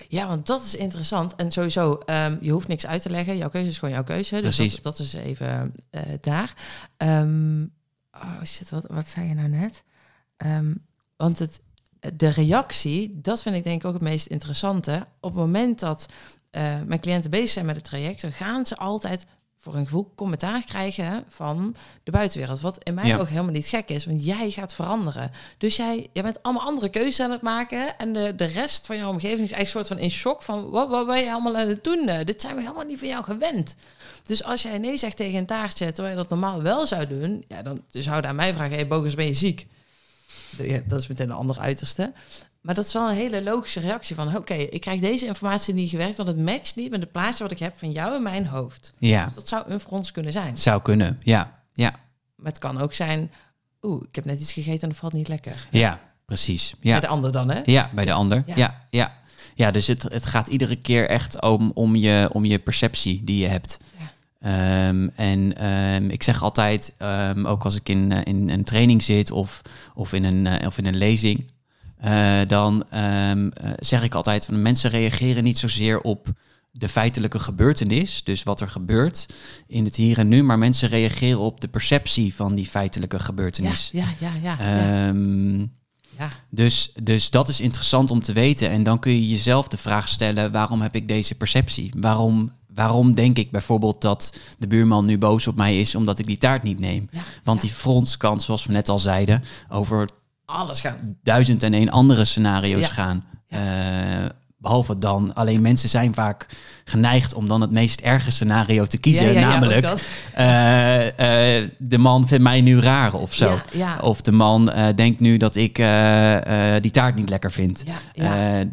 [0.09, 1.35] ja, want dat is interessant.
[1.35, 3.37] En sowieso, ehm, je hoeft niks uit te leggen.
[3.37, 4.41] Jouw keuze is gewoon jouw keuze.
[4.41, 4.75] Dus Precies.
[4.75, 6.55] Dat, dat is even eh, daar.
[6.97, 7.63] Ehm,
[8.15, 9.83] oh shit, wat, wat zei je nou net?
[10.37, 10.75] Ehm,
[11.17, 11.61] want het,
[12.17, 15.07] de reactie, dat vind ik denk ik ook het meest interessante.
[15.21, 16.07] Op het moment dat
[16.51, 19.27] eh, mijn cliënten bezig zijn met het traject, dan gaan ze altijd
[19.65, 22.61] voor een gevoel commentaar krijgen van de buitenwereld.
[22.61, 23.17] Wat in mijn Ja.
[23.17, 25.31] ogen helemaal niet gek is, want jij gaat veranderen.
[25.59, 27.99] Dus jij, jij bent allemaal andere keuzes aan het maken.
[27.99, 30.71] En de, de rest van jouw omgeving is eigenlijk een soort van in shock van
[30.71, 32.09] wat, wat ben je allemaal aan het doen?
[32.09, 33.75] Eh, Dit zijn we helemaal niet van jou gewend.
[34.23, 37.45] Dus als jij nee zegt tegen een taartje, terwijl je dat normaal wel zou doen,
[37.49, 39.67] ja, dan zouden aan mij vragen: hey, Bogus, ben je ziek?
[40.59, 42.13] Ja, dat is meteen een ander uiterste.
[42.63, 44.37] Maar dat is wel een hele logische reactie van...
[44.37, 46.17] oké, ik krijg deze informatie niet gewerkt...
[46.17, 48.93] want het matcht niet met het plaatje wat ik heb van jou in mijn hoofd.
[48.99, 50.57] Ja, Dat zou een frons kunnen zijn.
[50.59, 51.21] zou kunnen.
[51.23, 51.91] Ja, ja,
[52.37, 53.31] Maar het kan ook zijn...
[53.83, 55.67] oeh, ik heb net iets gegeten en dat valt niet lekker.
[55.71, 56.75] ja, precies.
[56.81, 57.61] Bij Ja, de ander dan, hè?
[57.65, 58.43] ja bij de ander.
[58.47, 58.55] Ja.
[58.57, 59.13] Ja, ja.
[59.55, 59.71] ja.
[59.71, 63.49] dus het, het gaat iedere keer echt om, om, je, om je perceptie die je
[63.49, 63.79] hebt.
[63.99, 64.11] Ja.
[64.89, 69.03] Ehm, en ehm, ik zeg altijd, ehm, ook als ik in, eh, in een training
[69.03, 69.63] zit of,
[69.95, 71.51] of, in, een, eh, of in een lezing,
[72.03, 76.27] eh, dan ehm, eh, zeg ik altijd van mensen reageren niet zozeer op
[76.71, 79.29] de feitelijke gebeurtenis, dus wat er gebeurt
[79.67, 83.91] in het hier en nu, maar mensen reageren op de perceptie van die feitelijke gebeurtenis.
[83.93, 84.57] ja, ja, ja.
[84.59, 85.09] ja.
[85.09, 85.59] Ehm,
[86.19, 86.29] ja.
[86.51, 88.71] dus, dus dat is interessant om te weten.
[88.71, 91.93] En dan kun je jezelf de vraag stellen: waarom heb ik deze perceptie?
[91.97, 96.27] Waarom, waarom denk ik bijvoorbeeld dat de buurman nu boos op mij is omdat ik
[96.27, 97.09] die taart niet neem?
[97.11, 100.09] Ja, Want die frons kan, zoals we net al zeiden, over
[100.45, 101.17] Alles gaan.
[101.23, 102.93] duizend en één andere scenario's Ja.
[102.93, 103.25] gaan.
[103.49, 103.61] Eh,
[104.57, 106.47] behalve dan, alleen mensen zijn vaak
[106.85, 109.27] geneigd om dan het meest erge scenario te kiezen.
[109.27, 109.87] Ja, ja, namelijk,
[110.35, 113.59] eh, eh, de man vindt mij nu raar of zo.
[114.01, 115.75] Of de man denkt nu dat ik
[116.81, 117.85] die taart niet lekker vind.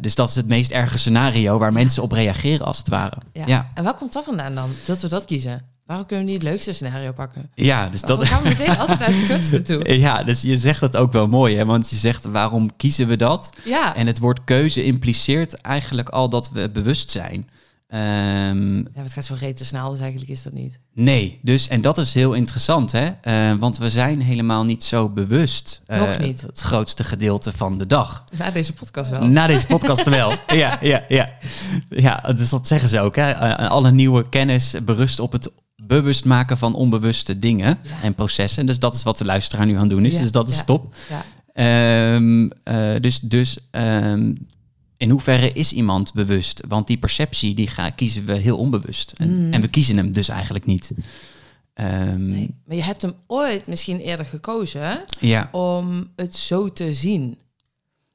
[0.00, 3.16] Dus dat is het meest erge scenario waar mensen op reageren, als het ware.
[3.32, 3.42] Ja.
[3.46, 4.70] Ja, En waar komt dat vandaan dan?
[4.86, 5.62] Dat we dat kiezen?
[5.90, 7.50] Waarom kunnen we niet het leukste scenario pakken?
[7.54, 8.28] ja dus Waarom dat.
[8.28, 9.94] gaan we meteen altijd naar het kutste toe?
[9.98, 11.64] Ja, dus je zegt dat ook wel mooi, hè?
[11.64, 13.50] want je zegt waarom kiezen we dat?
[13.64, 13.96] Ja.
[13.96, 17.48] En het woord keuze impliceert eigenlijk al dat we bewust zijn.
[17.88, 20.78] Ehm, ja, het gaat zo rete snel, dus eigenlijk is dat niet.
[20.94, 23.06] nee, dus en dat is heel interessant, hè?
[23.20, 25.82] Eh, want we zijn helemaal niet zo bewust.
[25.86, 26.40] eh, Nog niet.
[26.42, 28.24] Het grootste gedeelte van de dag.
[28.38, 29.24] Na deze podcast wel.
[29.26, 30.32] Na deze podcast wel.
[30.46, 31.28] Ja, ja, ja.
[31.88, 33.16] Ja, dus dat zeggen ze ook.
[33.16, 33.30] Hè?
[33.30, 35.52] Eh, Alle nieuwe kennis berust op het
[35.98, 38.02] bewust maken van onbewuste dingen Ja.
[38.02, 38.66] en processen.
[38.66, 40.12] Dus dat is wat de luisteraar nu aan het doen is.
[40.12, 40.94] Ja, Dus dat is top.
[41.08, 41.24] Ja.
[41.52, 44.34] Ehm, eh, dus dus ehm,
[44.96, 46.62] in hoeverre is iemand bewust?
[46.68, 49.12] Want die perceptie die ga, kiezen we heel onbewust.
[49.16, 49.52] En, Mm.
[49.52, 50.90] en we kiezen hem dus eigenlijk niet.
[51.74, 52.54] Ehm, Nee.
[52.66, 57.38] Maar je hebt hem ooit misschien eerder gekozen Ja, om het zo te zien.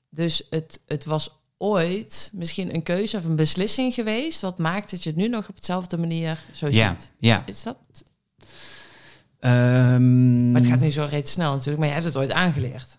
[0.09, 4.41] Dus het, het was ooit misschien een keuze of een beslissing geweest...
[4.41, 7.11] wat maakt dat je het nu nog op dezelfde manier zo ja, ziet.
[7.19, 7.43] ja.
[7.45, 7.77] Is dat?
[9.39, 12.97] Ehm, Maar het gaat nu zo reeds snel natuurlijk, maar je hebt het ooit aangeleerd.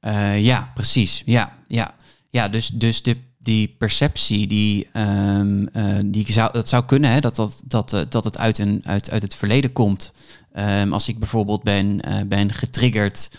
[0.00, 1.22] Eh, ja, precies.
[1.26, 1.94] Ja, ja.
[2.30, 7.20] ja dus, dus de, die perceptie, die, ehm, eh, die zou, dat zou kunnen, hè,
[7.20, 10.12] dat, dat, dat, eh, dat het uit, een, uit, uit het verleden komt.
[10.52, 13.30] Ehm, als ik bijvoorbeeld ben, ben getriggerd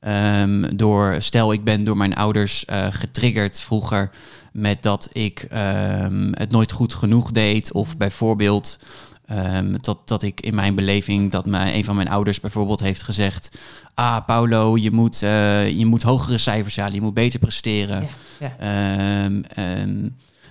[0.00, 4.10] ehm, door, stel ik ben door mijn ouders eh, getriggerd vroeger
[4.52, 7.72] met dat ik ehm, het nooit goed genoeg deed.
[7.72, 8.78] Of bijvoorbeeld
[9.26, 13.02] ehm, dat, dat ik in mijn beleving, dat mijn, een van mijn ouders bijvoorbeeld heeft
[13.02, 13.58] gezegd...
[13.94, 18.08] Ah, Paulo, je moet, eh, je moet hogere cijfers halen, je moet beter presteren.
[18.38, 19.28] Ja, ja.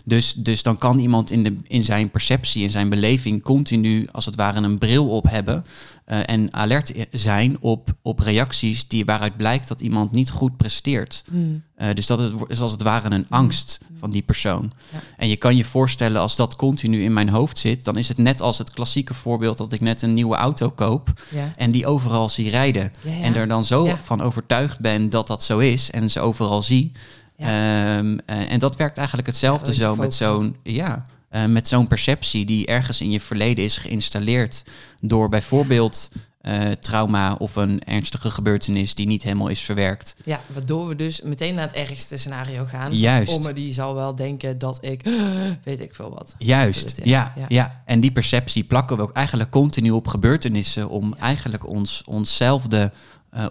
[0.10, 4.26] Dus, dus dan kan iemand in, de, in zijn perceptie, in zijn beleving, continu als
[4.26, 5.66] het ware een bril op hebben.
[6.06, 11.24] eh, en alert zijn op, op reacties die, waaruit blijkt dat iemand niet goed presteert.
[11.32, 11.64] Hmm.
[11.76, 14.72] Eh, dus dat het, is als het ware een angst van die persoon.
[14.92, 15.00] Ja.
[15.18, 18.18] En je kan je voorstellen, als dat continu in mijn hoofd zit, dan is het
[18.18, 21.52] net als het klassieke voorbeeld dat ik net een nieuwe auto koop Ja.
[21.56, 22.92] en die overal zie rijden.
[23.02, 23.22] Ja.
[23.22, 26.92] En er dan zo van overtuigd ben dat dat zo is en ze overal zie.
[27.40, 32.46] Ehm, eh, en dat werkt eigenlijk hetzelfde zo met zo'n ja, eh, met zo'n perceptie
[32.46, 34.64] die ergens in je verleden is geïnstalleerd
[35.02, 40.16] door bijvoorbeeld eh, trauma of een ernstige gebeurtenis die niet helemaal is verwerkt.
[40.26, 42.98] Ja, waardoor we dus meteen naar het ergste scenario gaan.
[42.98, 43.34] Juist.
[43.34, 45.04] Oma die zal wel denken dat ik,
[45.64, 46.36] weet ik veel wat.
[46.38, 47.46] Juist, Ja, ja, ja.
[47.48, 47.82] ja.
[47.86, 52.92] En die perceptie plakken we ook eigenlijk continu op gebeurtenissen om eigenlijk ons, onszelfde,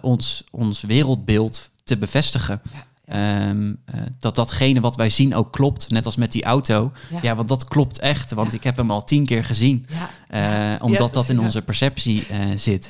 [0.01, 2.61] ons, ons wereldbeeld te bevestigen.
[2.73, 6.91] Ja, Ehm, eh, dat datgene wat wij zien ook klopt, net als met die auto.
[7.09, 7.19] Ja.
[7.21, 8.57] Ja, want dat klopt echt, want Ja.
[8.57, 9.85] ik heb hem al tien keer gezien.
[10.29, 10.75] Ja.
[10.75, 12.89] Eh, omdat dat in onze perceptie eh, zit.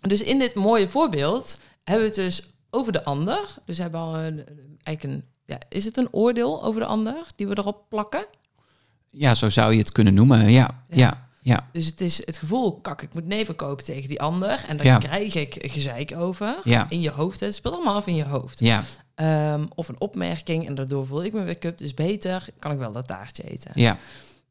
[0.00, 3.54] Dus in dit mooie voorbeeld hebben we het dus over de ander.
[3.66, 4.44] Dus we hebben al een,
[4.82, 8.24] eigenlijk een, ja, is het een oordeel over de ander die we erop plakken?
[9.10, 10.50] Ja, zo zou je het kunnen noemen.
[10.50, 10.96] Ja, Ja.
[10.96, 11.68] ja, ja.
[11.72, 14.64] Dus het is het gevoel, kak, ik moet nee verkopen tegen die ander.
[14.68, 14.98] En daar Ja.
[14.98, 16.56] krijg ik gezeik over.
[16.64, 16.86] Ja.
[16.88, 17.40] In je hoofd.
[17.40, 18.60] Het speelt allemaal af in je hoofd.
[18.60, 18.82] ja,
[19.14, 21.78] Ehm, of een opmerking en daardoor voel ik me weer cup.
[21.78, 23.70] Dus beter kan ik wel dat taartje eten.
[23.74, 23.98] ja,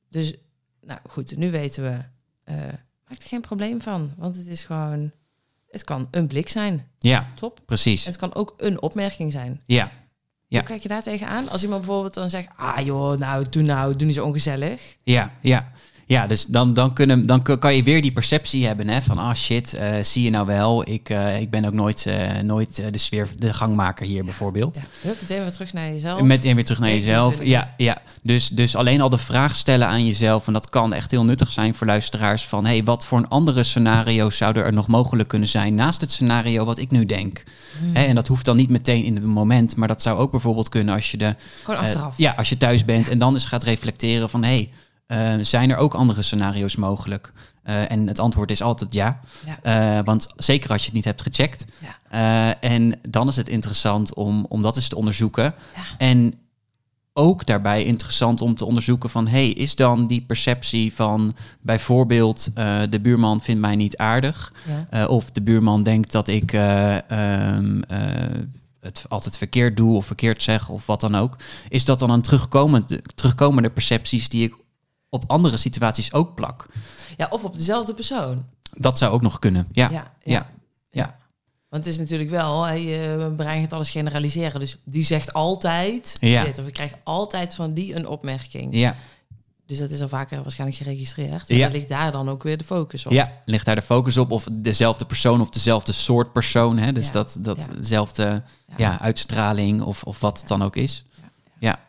[0.09, 0.33] Dus,
[0.81, 1.97] nou goed, nu weten we.
[2.43, 2.55] eh
[3.07, 4.13] maakt er geen probleem van.
[4.17, 5.11] Want het is gewoon.
[5.69, 6.87] Het kan een blik zijn.
[6.99, 7.59] ja, Top.
[7.65, 8.05] precies.
[8.05, 9.61] Het kan ook een opmerking zijn.
[9.65, 9.91] Ja,
[10.47, 10.57] Ja.
[10.59, 11.49] Hoe kijk je daar tegenaan?
[11.49, 12.47] Als iemand bijvoorbeeld dan zegt...
[12.55, 14.97] Ah joh, nou, doe nou, doe niet zo ongezellig.
[15.03, 15.71] ja, ja.
[16.11, 19.33] Ja, dus dan, dan, kunnen, dan kan je weer die perceptie hebben hè, van, ah
[19.33, 22.97] shit, eh, zie je nou wel, ik, eh, ik ben ook nooit, eh, nooit de
[22.97, 24.75] sfeer, de gangmaker hier bijvoorbeeld.
[24.75, 26.21] Ja, hup, meteen weer terug naar jezelf.
[26.21, 27.43] Meteen weer terug naar Nee, jezelf.
[27.43, 27.97] Ja, ja.
[28.21, 31.51] Dus, dus alleen al de vraag stellen aan jezelf, en dat kan echt heel nuttig
[31.51, 35.47] zijn voor luisteraars, van hey, wat voor een andere scenario's zouden er nog mogelijk kunnen
[35.47, 37.43] zijn naast het scenario wat ik nu denk?
[37.79, 37.95] Hmm.
[37.95, 40.69] Hè, en dat hoeft dan niet meteen in het moment, maar dat zou ook bijvoorbeeld
[40.69, 42.17] kunnen als je de Gewoon achteraf.
[42.17, 44.43] ja, als je thuis bent en dan eens gaat reflecteren van...
[44.43, 44.69] hé, hey,
[45.11, 47.31] eh, zijn er ook andere scenario's mogelijk?
[47.63, 49.19] Eh, en het antwoord is altijd ja.
[49.45, 49.97] Ja.
[49.97, 51.65] Eh, want zeker als je het niet hebt gecheckt.
[52.09, 52.59] Ja.
[52.59, 55.43] En dan is het interessant om, om dat eens te onderzoeken.
[55.43, 55.81] Ja.
[55.97, 56.33] En
[57.13, 59.27] ook daarbij interessant om te onderzoeken van...
[59.27, 62.51] hey, is dan die perceptie van bijvoorbeeld...
[62.89, 64.53] de buurman vindt mij niet aardig...
[65.07, 67.99] Of de buurman denkt dat ik um, uh,
[68.79, 71.35] het altijd verkeerd doe of verkeerd zeg of wat dan ook.
[71.69, 74.55] Is dat dan een terugkomende, terugkomende percepties die ik
[75.11, 76.65] op andere situaties ook plak?
[77.17, 78.45] ja, of op dezelfde persoon.
[78.77, 79.67] Dat zou ook nog kunnen.
[79.71, 80.47] Ja, Ja, ja, ja.
[80.91, 81.19] ja.
[81.69, 84.59] Want het is natuurlijk wel, je brein gaat alles generaliseren.
[84.59, 86.43] Dus die zegt altijd Ja.
[86.43, 86.59] dit.
[86.59, 88.75] Of ik krijg altijd van die een opmerking.
[88.75, 88.95] ja.
[89.65, 91.49] Dus dat is al vaker waarschijnlijk geregistreerd.
[91.49, 91.67] Maar Ja.
[91.67, 93.11] ligt daar dan ook weer de focus op.
[93.11, 96.77] Ja, ligt daar de focus op of dezelfde persoon of dezelfde soort persoon.
[96.77, 96.91] Hè?
[96.91, 97.11] Dus Ja.
[97.11, 97.73] dat, dat Ja.
[97.77, 98.73] dezelfde Ja.
[98.77, 98.99] ja.
[98.99, 101.05] uitstraling of, of wat het dan ook is.
[101.59, 101.79] Ja,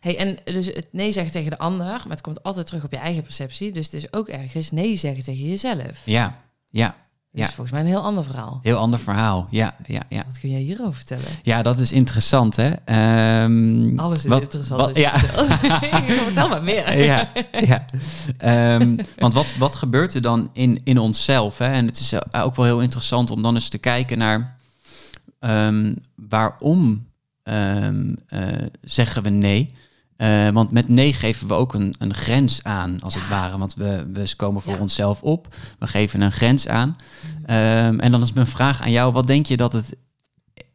[0.00, 2.92] Hey, en dus het nee zeggen tegen de ander, maar het komt altijd terug op
[2.92, 3.72] je eigen perceptie.
[3.72, 6.00] Dus het is ook ergens nee zeggen tegen jezelf.
[6.04, 6.38] ja,
[6.70, 6.86] ja.
[7.32, 7.56] Dat is Ja.
[7.56, 8.60] volgens mij een heel ander verhaal.
[8.62, 9.46] Heel ander verhaal.
[9.50, 10.22] Ja, ja, ja.
[10.26, 11.24] Wat kun jij hierover vertellen?
[11.42, 12.70] Ja, dat is interessant, hè?
[12.84, 14.80] Ehm, Alles is wat- interessant.
[14.80, 15.18] wat- ja.
[16.24, 16.98] Vertel maar meer.
[17.04, 17.84] ja, ja.
[18.38, 21.58] Ehm, want wat, wat gebeurt er dan in, in onszelf?
[21.58, 21.66] Hè?
[21.72, 24.56] En het is eh, ook wel heel interessant om dan eens te kijken naar
[25.40, 27.05] ehm, waarom
[27.46, 29.72] ehm, eh, zeggen we nee?
[30.16, 33.58] Eh, want met nee geven we ook een, een grens aan, als het ware.
[33.58, 34.78] Want we, we komen voor Ja.
[34.80, 35.54] onszelf op.
[35.78, 36.96] We geven een grens aan.
[37.44, 39.12] Ehm, en dan is mijn vraag aan jou.
[39.12, 39.96] Wat denk je dat het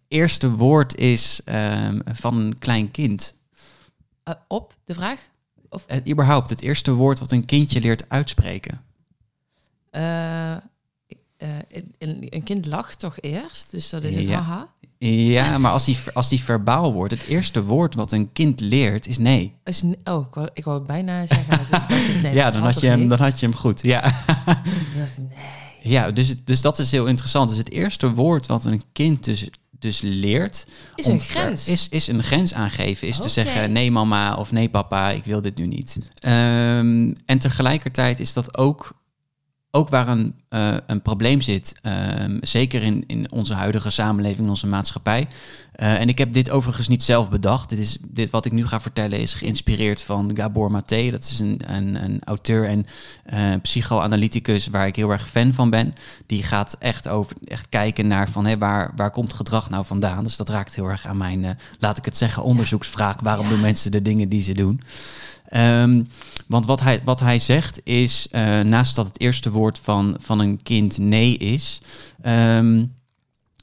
[0.08, 3.34] eerste woord is ehm, van een klein kind?
[4.24, 5.30] Eh, op de vraag?
[5.88, 8.82] Het, überhaupt, het eerste woord wat een kindje leert uitspreken.
[11.98, 13.72] Een, een kind lacht toch eerst?
[13.72, 14.42] Dus dat is het Ja.
[14.42, 14.68] haha.
[15.10, 19.08] Ja, maar als die, als die verbaal wordt, het eerste woord wat een kind leert
[19.08, 19.54] is nee.
[19.64, 21.60] Is ne- oh, ik wou, ik wou bijna zeggen.
[21.70, 23.10] dat het- nee, ja, dat dan had je hem, niet.
[23.10, 23.82] dan had je hem goed.
[23.82, 24.02] Ja,
[25.30, 25.38] nee.
[25.82, 27.50] ja dus, dus dat is heel interessant.
[27.50, 30.66] Dus het eerste woord wat een kind dus, dus leert...
[30.96, 31.68] Is een grens.
[31.68, 33.08] Is, is een grens aangeven.
[33.08, 35.98] Is te zeggen nee mama of nee papa, ik wil dit nu niet.
[36.20, 39.01] Ehm, en tegelijkertijd is dat ook,
[39.72, 41.76] ook waar een, eh, een probleem zit.
[41.82, 45.28] Ehm, zeker in, in onze huidige samenleving, in onze maatschappij.
[45.72, 47.70] Eh, en ik heb dit overigens niet zelf bedacht.
[47.70, 51.12] Dit, is, dit wat ik nu ga vertellen is geïnspireerd van Gabor Maté.
[51.12, 52.86] Dat is een, een, een auteur en
[53.26, 55.94] eh, psychoanalyticus waar ik heel erg fan van ben.
[56.26, 60.24] Die gaat echt, over, echt kijken naar van, hé, waar, waar komt gedrag nou vandaan.
[60.24, 63.16] Dus dat raakt heel erg aan mijn, laat ik het zeggen, onderzoeksvraag.
[63.22, 63.52] Waarom Ja.
[63.52, 64.82] doen mensen de dingen die ze doen?
[65.52, 66.04] Ehm,
[66.48, 70.40] want wat hij, wat hij zegt is, eh, naast dat het eerste woord van, van
[70.40, 71.82] een kind nee is,
[72.22, 72.86] ehm,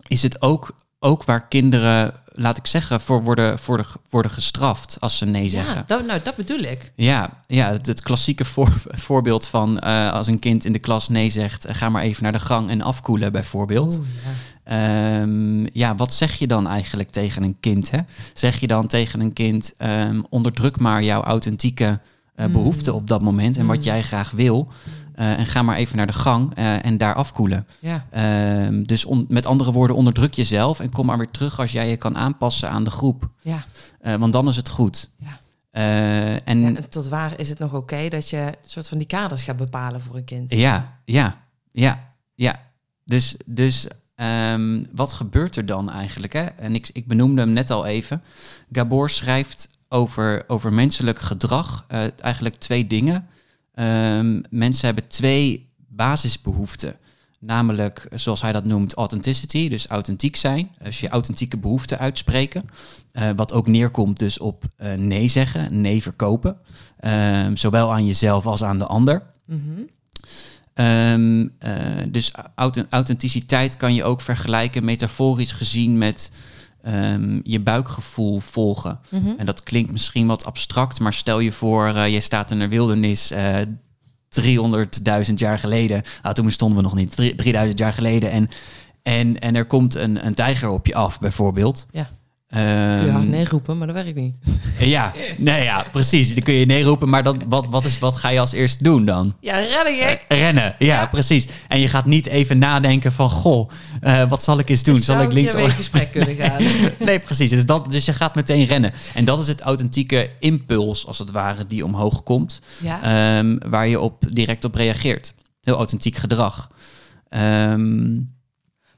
[0.06, 4.96] is het ook, ook waar kinderen, laat ik zeggen, voor worden, voor de, worden gestraft
[5.00, 5.74] als ze nee zeggen.
[5.74, 6.92] Ja, dat, nou, dat bedoel ik.
[6.94, 11.08] Ja, ja het, het klassieke voor, voorbeeld van eh, als een kind in de klas
[11.08, 13.92] nee zegt, eh, ga maar even naar de gang en afkoelen bijvoorbeeld.
[13.94, 14.30] Ja.
[14.68, 17.90] Ehm, ja, wat zeg je dan eigenlijk tegen een kind?
[17.90, 17.98] Hè?
[18.34, 22.00] Zeg je dan tegen een kind, ehm, onderdruk maar jouw authentieke
[22.36, 24.68] uh, behoefte op dat moment en wat jij graag wil.
[25.16, 27.66] Uh, en ga maar even naar de gang uh, en daar afkoelen.
[27.80, 28.06] Ja.
[28.10, 31.88] Ehm, dus on, met andere woorden, onderdruk jezelf en kom maar weer terug als jij
[31.88, 33.28] je kan aanpassen aan de groep.
[33.40, 33.64] Ja.
[34.18, 35.10] want dan is het goed.
[35.18, 35.38] Ja.
[35.70, 39.42] en, en, tot waar is het nog oké dat je een soort van die kaders
[39.42, 40.50] gaat bepalen voor een kind?
[40.50, 41.36] Ja, ja,
[41.72, 42.60] ja, ja.
[43.04, 43.88] Dus, dus
[44.20, 46.32] um, wat gebeurt er dan eigenlijk?
[46.32, 46.44] Hè?
[46.44, 48.22] En ik, ik benoemde hem net al even.
[48.72, 53.28] Gabor schrijft over, over menselijk gedrag uh, eigenlijk twee dingen.
[53.74, 56.96] Um, mensen hebben twee basisbehoeften.
[57.40, 60.70] Namelijk, zoals hij dat noemt, authenticity, dus authentiek zijn.
[60.82, 62.70] Dus je authentieke behoeften uitspreken.
[63.12, 66.56] Uh, wat ook neerkomt dus op uh, nee zeggen, nee verkopen.
[67.00, 69.22] Um, zowel aan jezelf als aan de ander.
[69.44, 69.88] Mm.
[70.80, 71.48] Um, uh,
[72.08, 72.32] dus
[72.88, 76.32] authenticiteit kan je ook vergelijken, metaforisch gezien, met
[76.86, 79.00] um, je buikgevoel volgen.
[79.08, 79.30] Mhm.
[79.36, 82.68] En dat klinkt misschien wat abstract, maar stel je voor, uh, je staat in de
[82.68, 83.32] wildernis.
[83.32, 83.60] Uh,
[84.40, 88.30] 300.000 jaar geleden, ah, toen bestonden we nog niet, 3000 jaar geleden.
[88.30, 88.48] En,
[89.02, 91.86] en, en er komt een, een tijger op je af, bijvoorbeeld.
[91.90, 92.10] Ja.
[92.56, 94.36] Um, kun je hard nee roepen, maar dat werkt niet.
[94.78, 96.34] Ja, nee, ja, precies.
[96.34, 98.84] Dan kun je nee roepen, maar dan, wat, wat, is, wat ga je als eerst
[98.84, 99.36] doen dan?
[99.40, 100.24] Ja, rennen, gek.
[100.28, 101.46] Uh, rennen, ja, ja, precies.
[101.68, 103.70] En je gaat niet even nadenken van, goh,
[104.02, 104.94] uh, wat zal ik eens doen?
[104.94, 106.62] Dus zal ik links of gesprek kunnen gaan?
[106.98, 107.50] nee, precies.
[107.50, 108.92] Dus, dat, dus je gaat meteen rennen.
[109.14, 112.60] En dat is het authentieke impuls, als het ware, die omhoog komt.
[112.82, 113.38] Ja.
[113.38, 115.34] Um, waar je op, direct op reageert.
[115.60, 116.68] Heel authentiek gedrag.
[117.30, 118.36] Um,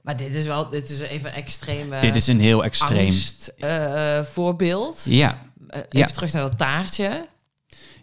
[0.03, 1.91] maar dit is wel, dit is even extreem.
[2.01, 5.05] dit is een heel extreem angst, uh, voorbeeld.
[5.09, 5.39] Ja.
[5.71, 6.07] Uh, even ja.
[6.07, 7.27] terug naar dat taartje.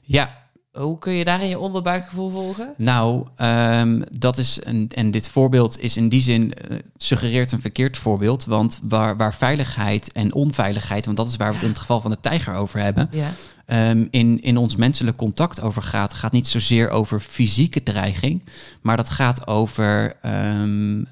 [0.01, 0.45] Ja.
[0.71, 2.73] Hoe kun je daar in je onderbuikgevoel volgen?
[2.77, 6.53] Nou, um, dat is een, en dit voorbeeld is in die zin
[6.97, 11.53] suggereert een verkeerd voorbeeld, want waar, waar veiligheid en onveiligheid, want dat is waar we
[11.53, 13.29] het in het geval van de tijger over hebben, ja.
[13.67, 18.43] Um, in, in ons menselijk contact over gaat, gaat niet zozeer over fysieke dreiging,
[18.81, 21.05] maar dat gaat over um, uh,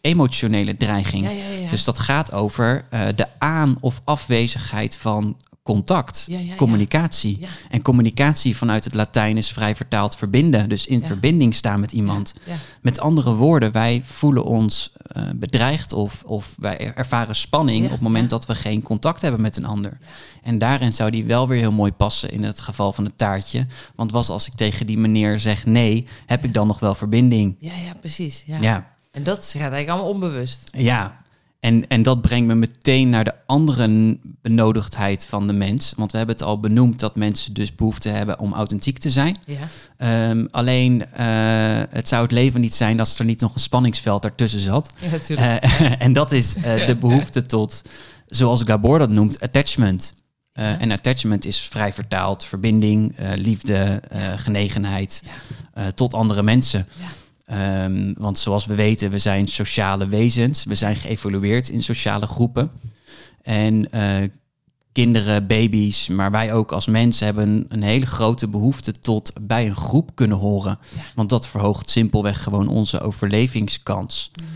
[0.00, 1.24] emotionele dreiging.
[1.24, 1.70] Ja, ja, ja.
[1.70, 7.36] Dus dat gaat over uh, de aan- of afwezigheid van contact, ja, ja, communicatie.
[7.40, 7.48] Ja.
[7.70, 10.68] En communicatie vanuit het Latijn is vrij vertaald verbinden.
[10.68, 12.34] Dus in verbinding staan met iemand.
[12.80, 18.00] Met andere woorden, wij voelen ons uh, bedreigd of, of wij ervaren spanning op het
[18.00, 19.98] moment dat we geen contact hebben met een ander.
[20.42, 23.66] En daarin zou die wel weer heel mooi passen in het geval van het taartje.
[23.94, 27.56] Want was als ik tegen die meneer zeg nee, heb ik dan nog wel verbinding?
[27.58, 28.44] Ja, ja, precies.
[28.46, 28.58] Ja.
[28.60, 28.92] ja.
[29.10, 30.68] En dat gaat eigenlijk allemaal onbewust.
[30.72, 31.23] Ja,
[31.64, 35.92] en, en dat brengt me meteen naar de andere benodigdheid van de mens.
[35.96, 39.36] Want we hebben het al benoemd dat mensen dus behoefte hebben om authentiek te zijn.
[39.96, 40.30] Ja.
[40.30, 44.24] Um, alleen uh, het zou het leven niet zijn als er niet nog een spanningsveld
[44.24, 44.92] ertussen zat.
[45.28, 45.62] Ja.
[45.62, 47.82] Uh, en dat is uh, de behoefte tot,
[48.26, 50.22] zoals Gabor dat noemt, attachment.
[50.52, 50.78] Ja.
[50.78, 54.02] En attachment is vrij vertaald verbinding, liefde,
[54.36, 55.22] genegenheid
[55.94, 56.86] tot andere mensen.
[57.00, 57.06] Ja.
[57.52, 60.64] Um, want zoals we weten, we zijn sociale wezens.
[60.64, 62.70] We zijn geëvolueerd in sociale groepen.
[63.42, 64.28] En uh,
[64.92, 69.76] kinderen, baby's, maar wij ook als mensen hebben een, hele grote behoefte tot bij een
[69.76, 70.78] groep kunnen horen.
[70.96, 71.02] Ja.
[71.14, 74.30] Want dat verhoogt simpelweg gewoon onze overlevingskans.
[74.42, 74.46] Mm.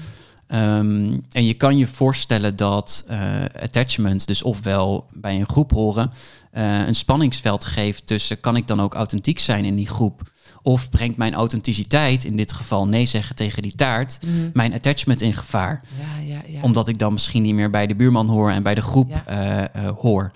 [0.58, 6.10] Um, en je kan je voorstellen dat uh, attachment, dus ofwel bij een groep horen,
[6.52, 10.30] uh, een spanningsveld geeft tussen kan ik dan ook authentiek zijn in die groep?
[10.68, 14.50] Of brengt mijn authenticiteit, in dit geval nee zeggen tegen die taart, mm.
[14.52, 15.82] mijn attachment in gevaar?
[15.98, 16.60] Ja, ja, ja.
[16.62, 19.58] Omdat ik dan misschien niet meer bij de buurman hoor en bij de groep uh,
[19.76, 20.32] uh, hoor.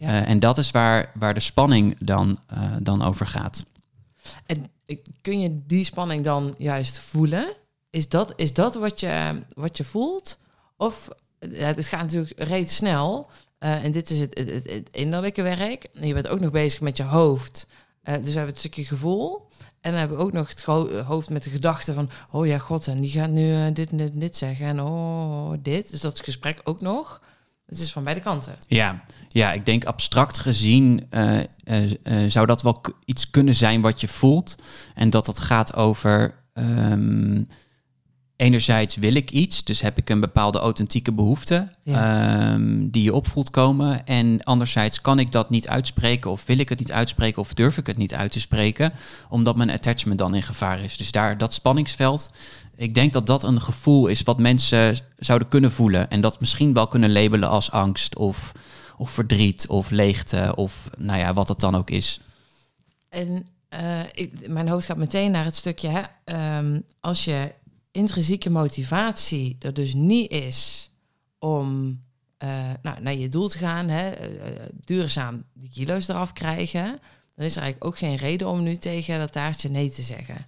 [0.00, 2.38] Uh, en dat is waar, waar de spanning dan,
[2.78, 3.64] dan over gaat.
[4.46, 4.70] En
[5.20, 7.52] kun je die spanning dan juist voelen?
[7.90, 10.38] Is dat, is dat wat, je, wat je voelt?
[10.76, 13.28] Of het gaat natuurlijk reeds snel.
[13.58, 15.88] En dit is het, het, het, het, innerlijke werk.
[15.94, 17.66] En je bent ook nog bezig met je hoofd.
[18.08, 19.48] Uh, dus we hebben het stukje gevoel.
[19.86, 20.62] En dan hebben we ook nog het
[21.06, 22.10] hoofd met de gedachte van...
[22.30, 24.66] oh ja, god, en die gaat nu uh, dit en dit en dit zeggen.
[24.66, 25.90] En oh, dit.
[25.90, 27.20] Dus dat gesprek ook nog.
[27.66, 28.54] Het is van beide kanten.
[28.68, 31.40] Ja, ja ik denk abstract gezien uh,
[32.26, 34.56] zou dat wel iets kunnen zijn wat je voelt.
[34.94, 36.34] En dat dat gaat over...
[36.54, 37.46] Um,
[38.36, 42.52] enerzijds wil ik iets, dus heb ik een bepaalde authentieke behoefte ja.
[42.52, 44.06] um, die je opvoelt komen.
[44.06, 47.76] En anderzijds kan ik dat niet uitspreken of wil ik het niet uitspreken of durf
[47.76, 48.92] ik het niet uit te spreken,
[49.28, 50.96] omdat mijn attachment dan in gevaar is.
[50.96, 52.30] Dus daar dat spanningsveld,
[52.76, 56.72] ik denk dat dat een gevoel is wat mensen zouden kunnen voelen en dat misschien
[56.72, 58.52] wel kunnen labelen als angst of,
[58.96, 62.20] of verdriet of leegte of nou ja, wat het dan ook is.
[63.08, 66.02] En uh, ik, mijn hoofd gaat meteen naar het stukje, hè,
[66.58, 67.52] um, als je
[67.96, 70.90] intrinsieke motivatie er dus niet is
[71.38, 72.00] om
[72.38, 77.00] eh, nou, naar je doel te gaan, hè, eh, eh, duurzaam die kilo's eraf krijgen,
[77.34, 80.46] dan is er eigenlijk ook geen reden om nu tegen dat taartje nee te zeggen.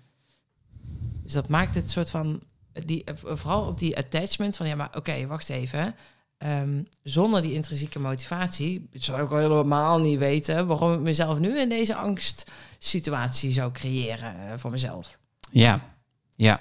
[1.23, 2.41] Dus dat maakt het soort van,
[2.85, 5.95] die, vooral op die attachment van, ja, maar oké, wacht even.
[6.39, 11.61] Ehm, zonder die intrinsieke motivatie zou ik al helemaal niet weten waarom ik mezelf nu
[11.61, 15.19] in deze angstsituatie zou creëren voor mezelf.
[15.51, 15.97] Ja,
[16.37, 16.61] ja.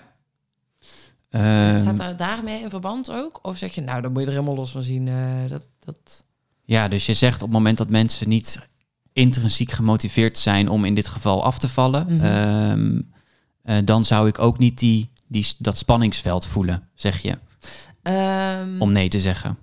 [1.29, 3.39] Ehm, Staat daar daarmee in verband ook?
[3.41, 5.07] Of zeg je, nou, dan moet je er helemaal los van zien.
[5.07, 6.25] eh, dat, dat...
[6.63, 8.59] Ja, dus je zegt op het moment dat mensen niet
[9.13, 12.23] intrinsiek gemotiveerd zijn om in dit geval af te vallen, Mhm.
[12.25, 13.01] ehm,
[13.63, 17.37] eh, dan zou ik ook niet die, die, dat spanningsveld voelen, zeg je,
[18.01, 19.57] Ehm, om nee te zeggen.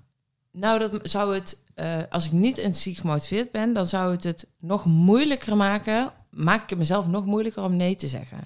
[0.51, 4.45] Nou, dat zou het, eh, als ik niet intrinsiek gemotiveerd ben, dan zou het het
[4.59, 6.11] nog moeilijker maken.
[6.29, 8.37] Maak ik het mezelf nog moeilijker om nee te zeggen.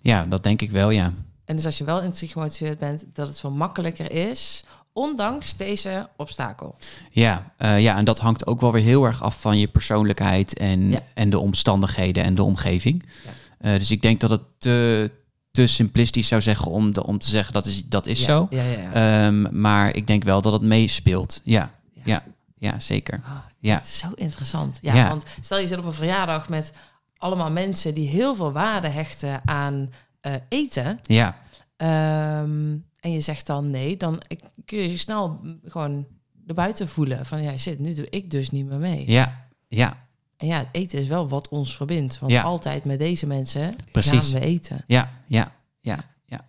[0.00, 1.12] Ja, dat denk ik wel, ja.
[1.46, 6.08] En dus als je wel intrinsiek gemotiveerd bent, dat het veel makkelijker is, ondanks deze
[6.16, 6.76] obstakel.
[7.10, 10.58] Ja, eh, ja, en dat hangt ook wel weer heel erg af van je persoonlijkheid
[10.58, 11.02] en, Ja.
[11.14, 13.04] en de omstandigheden en de omgeving.
[13.24, 13.30] Ja.
[13.72, 15.10] Eh, dus ik denk dat het te,
[15.50, 18.48] te simplistisch zou zeggen om, de, om te zeggen dat is, dat is Ja, zo.
[18.92, 21.40] Ehm, maar ik denk wel dat het meespeelt.
[21.44, 21.70] Ja,
[22.04, 22.22] Ja.
[22.58, 23.20] ja, zeker.
[23.24, 23.82] Ah, Ja.
[23.82, 24.78] zo interessant.
[24.82, 25.08] Ja, Ja.
[25.08, 26.72] want stel je zit op een verjaardag met
[27.16, 29.90] allemaal mensen die heel veel waarde hechten aan
[30.26, 30.98] eh, eten.
[31.02, 31.36] Ja,
[31.76, 34.22] Ehm, en je zegt dan nee, dan
[34.64, 36.06] kun je je snel gewoon
[36.46, 37.26] erbuiten voelen.
[37.26, 39.10] Van ja, shit, nu doe ik dus niet meer mee.
[39.10, 40.04] ja, ja,
[40.36, 42.18] En ja, eten is wel wat ons verbindt.
[42.18, 42.42] Want Ja.
[42.42, 44.30] altijd met deze mensen Precies.
[44.30, 44.84] gaan we eten.
[44.86, 46.40] ja, ja, ja, ja.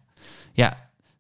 [0.54, 0.78] Ja,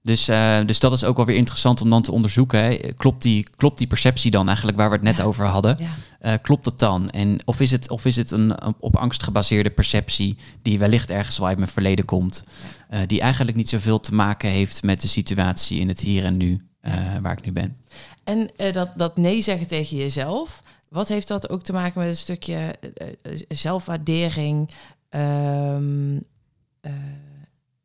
[0.07, 2.63] dus, eh, dus dat is ook wel weer interessant om dan te onderzoeken.
[2.63, 2.75] Hè.
[2.75, 5.23] Klopt, die, klopt die perceptie dan eigenlijk waar we het net Ja.
[5.23, 5.75] over hadden?
[5.79, 5.89] Ja,
[6.19, 7.09] Eh, klopt dat dan?
[7.09, 11.37] En of is het, of is het een, op angst gebaseerde perceptie die wellicht ergens
[11.37, 12.43] wel uit mijn verleden komt,
[12.89, 16.37] eh, die eigenlijk niet zoveel te maken heeft met de situatie in het hier en
[16.37, 16.61] nu
[17.21, 17.77] waar ik nu ben?
[18.23, 22.15] En dat, dat nee zeggen tegen jezelf, wat heeft dat ook te maken met een
[22.17, 22.75] stukje
[23.47, 24.69] zelfwaardering
[25.09, 26.17] ehm,
[26.81, 26.91] eh,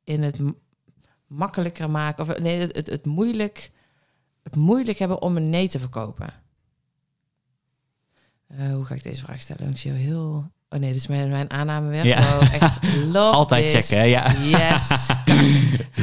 [0.04, 0.38] in het
[1.32, 3.70] makkelijker maken, of nee, het, het, het, moeilijk,
[4.42, 6.34] het moeilijk hebben om een nee te verkopen?
[8.46, 9.70] Eh, hoe ga ik deze vraag stellen?
[9.70, 10.50] Ik zie heel...
[10.68, 12.06] Oh nee, dit is mijn, mijn aanname weer.
[12.06, 12.38] Ja.
[12.38, 13.88] Wow, echt love Altijd this.
[13.88, 14.08] checken?
[14.08, 14.32] Ja.
[14.32, 14.90] Yes.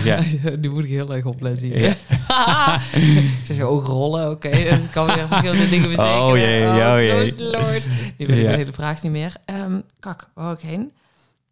[0.03, 0.21] Ja.
[0.61, 1.79] Nu moet ik heel erg opletten.
[1.79, 1.95] Ja.
[2.93, 4.69] ik zeg je ogen rollen, oké.
[4.69, 6.21] Dat kan weer verschillende dingen betekenen.
[6.21, 7.35] Oh jee, oh jee.
[7.37, 7.87] Lord, lord.
[8.17, 9.35] Nu weet ik de hele vraag niet meer.
[9.45, 10.91] Ehm, kak, waar ik heen?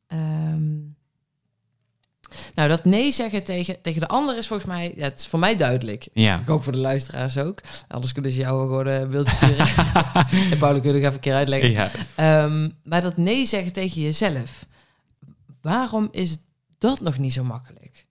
[0.07, 0.63] Ehm,
[2.55, 4.93] nou, dat nee zeggen tegen, tegen de ander is volgens mij...
[4.95, 6.07] Ja, het is voor mij duidelijk.
[6.13, 6.39] Ja.
[6.39, 7.59] Ik hoop voor de luisteraars ook.
[7.87, 9.67] Anders kunnen ze jou gewoon een beeldje sturen.
[10.51, 11.71] en Paul, kun je nog even een keer uitleggen.
[11.71, 11.89] Ja.
[12.15, 14.65] Ehm, maar dat nee zeggen tegen jezelf.
[15.61, 16.37] Waarom is
[16.77, 18.05] dat nog niet zo makkelijk?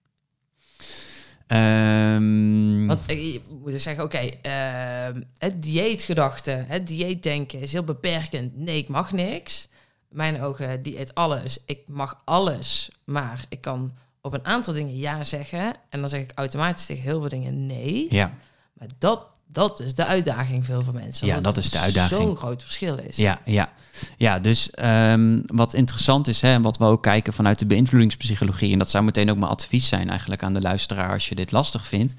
[1.47, 7.83] Ehm, Want eh, je moet dus zeggen, oké, ehm, het dieetgedachte, het dieetdenken is heel
[7.83, 8.57] beperkend.
[8.57, 9.69] Nee, ik mag niks.
[10.09, 11.63] Mijn ogen, dieet alles.
[11.65, 13.93] Ik mag alles, maar ik kan
[14.27, 15.75] op een aantal dingen ja zeggen.
[15.89, 18.07] En dan zeg ik automatisch tegen heel veel dingen nee.
[18.09, 18.33] ja.
[18.73, 21.27] Maar dat, dat is de uitdaging veel voor mensen.
[21.27, 22.21] Ja, dat is de uitdaging.
[22.21, 23.15] Zo'n groot verschil is.
[23.15, 23.73] Ja, ja.
[24.17, 28.71] ja dus ehm, wat interessant is, hè, en wat we ook kijken vanuit de beïnvloedingspsychologie,
[28.71, 31.51] en dat zou meteen ook mijn advies zijn eigenlijk aan de luisteraar als je dit
[31.51, 32.13] lastig vindt,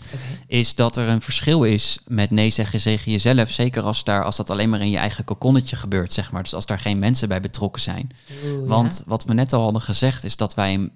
[0.47, 4.37] is dat er een verschil is met nee zeggen tegen jezelf, zeker als, daar, als
[4.37, 6.43] dat alleen maar in je eigen kokonnetje gebeurt, zeg maar.
[6.43, 8.11] Dus als daar geen mensen bij betrokken zijn.
[8.45, 10.91] Oeh, Want wat we net al hadden gezegd, is dat wij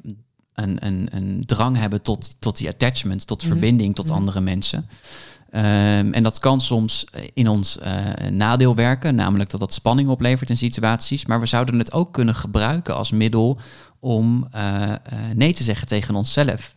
[0.54, 3.50] een, een, een, een drang hebben tot, tot die attachment, tot Mhm.
[3.52, 4.14] verbinding tot Mhm.
[4.14, 4.88] andere mensen.
[5.50, 7.94] Ehm, en dat kan soms eh, in ons eh,
[8.30, 11.26] nadeel werken, namelijk dat dat spanning oplevert in situaties.
[11.26, 13.58] Maar we zouden het ook kunnen gebruiken als middel
[14.00, 14.92] om eh,
[15.34, 16.74] nee te zeggen tegen onszelf.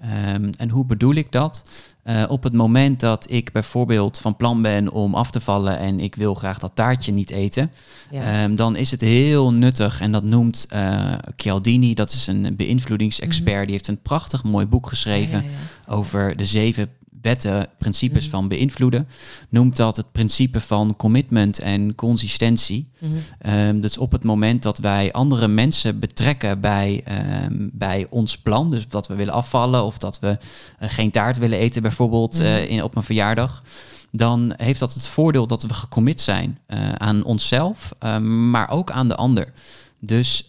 [0.00, 1.62] Ehm, en hoe bedoel ik dat?
[2.02, 6.00] Eh, op het moment dat ik bijvoorbeeld van plan ben om af te vallen en
[6.00, 7.70] ik wil graag dat taartje niet eten,
[8.10, 8.42] Ja.
[8.42, 10.00] Ehm, dan is het heel nuttig.
[10.00, 13.62] En dat noemt eh Cialdini, dat is een beïnvloedingsexpert.
[13.62, 15.46] Die heeft een prachtig mooi boek geschreven Mhm.
[15.46, 15.94] Ja, ja, ja.
[15.94, 16.88] over de zeven
[17.24, 18.30] wetten, principes Mhm.
[18.30, 19.08] van beïnvloeden.
[19.48, 22.90] Noemt dat het principe van commitment en consistentie.
[22.98, 23.12] Mhm.
[23.38, 28.70] Ehm, dus op het moment dat wij andere mensen betrekken bij, ehm, bij ons plan,
[28.70, 30.38] dus dat we willen afvallen of dat we
[30.78, 32.62] eh, geen taart willen eten bijvoorbeeld eh, Mhm.
[32.62, 33.62] in, op een verjaardag,
[34.10, 38.90] dan heeft dat het voordeel dat we gecommit zijn eh, aan onszelf, ehm, maar ook
[38.90, 39.52] aan de ander.
[40.00, 40.48] Dus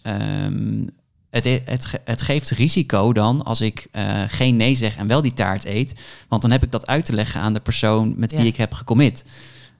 [1.44, 5.22] het, het, ge- het geeft risico dan als ik eh, geen nee zeg en wel
[5.22, 5.94] die taart eet,
[6.28, 8.46] want dan heb ik dat uit te leggen aan de persoon met wie Ja.
[8.46, 9.24] ik heb gecommit.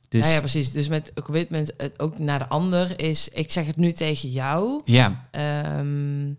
[0.09, 0.73] Dus ja, ja, precies.
[0.73, 3.29] Dus met een commitment het ook naar de ander is...
[3.29, 4.81] ik zeg het nu tegen jou.
[4.85, 6.33] ja, Ehm,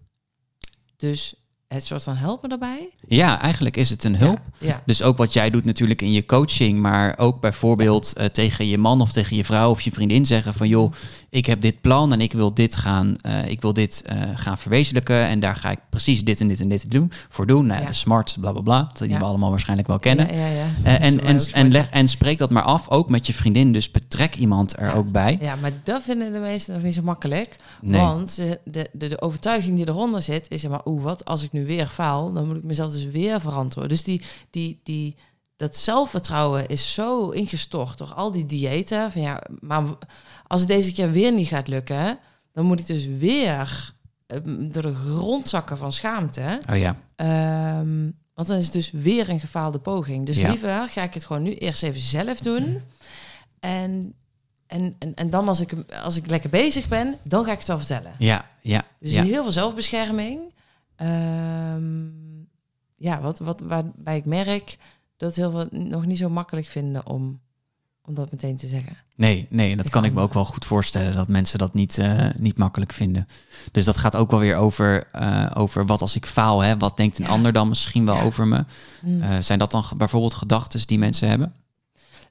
[0.98, 1.34] dus
[1.68, 2.90] het soort van helpen daarbij?
[3.08, 4.40] Ja, eigenlijk is het een hulp.
[4.60, 4.82] Ja.
[4.86, 8.78] Dus ook wat jij doet natuurlijk in je coaching, maar ook bijvoorbeeld eh, tegen je
[8.78, 10.92] man of tegen je vrouw of je vriendin zeggen van joh,
[11.38, 14.58] ik heb dit plan en ik wil dit gaan, eh, ik wil dit eh, gaan
[14.58, 17.66] verwezenlijken en daar ga ik precies dit en dit en dit doen voor doen.
[17.66, 17.92] Nou, ja.
[17.92, 19.20] Smart, bla bla bla, die Ja.
[19.20, 20.36] we allemaal waarschijnlijk wel kennen.
[20.36, 20.42] Ja.
[20.84, 23.74] Eh, en, en, en, leg, en spreek dat maar af, ook met je vriendin.
[23.74, 25.38] Dus betrek iemand er ook bij.
[25.42, 27.56] Ja, maar dat vinden de meesten nog niet zo makkelijk.
[27.82, 28.02] Nee.
[28.02, 31.44] Want de, de, de, de overtuiging die eronder zit, is zeg maar, oeh, wat als
[31.44, 33.92] ik nu weer faal, dan moet ik mezelf dus weer verantwoorden.
[33.92, 35.16] Dus die, die, die,
[35.58, 39.12] dat zelfvertrouwen is zo ingestort door al die diëten.
[39.12, 39.84] Van ja, maar
[40.48, 42.20] als het deze keer weer niet gaat lukken,
[42.52, 43.94] dan moet ik dus weer
[44.28, 46.60] eh, door de grond zakken van schaamte.
[46.70, 50.26] Oh ja, Ehm, want dan is het dus weer een gefaalde poging.
[50.26, 50.50] Dus Ja.
[50.50, 52.82] liever ga ik het gewoon nu eerst even zelf doen.
[53.60, 54.14] En,
[54.68, 57.68] en, en, en dan als ik, als ik lekker bezig ben, dan ga ik het
[57.68, 58.14] wel vertellen.
[58.20, 58.84] ja, ja.
[59.00, 59.24] Dus ja.
[59.24, 60.54] heel veel zelfbescherming.
[60.96, 62.06] Ehm,
[62.96, 64.78] ja, wat, wat, waarbij ik merk
[65.18, 67.40] dat heel veel nog niet zo makkelijk vinden om,
[68.02, 68.98] om dat meteen te zeggen.
[69.16, 72.26] Nee, nee, dat kan ik me ook wel goed voorstellen dat mensen dat niet, eh,
[72.40, 73.28] niet makkelijk vinden.
[73.72, 76.78] Dus dat gaat ook wel weer over, eh, over wat als ik faal, hè?
[76.78, 77.32] wat denkt een Ja.
[77.32, 78.22] ander dan misschien wel Ja.
[78.24, 78.66] over me?
[79.02, 79.22] Mm.
[79.22, 81.54] Eh, zijn dat dan bijvoorbeeld gedachten die mensen hebben?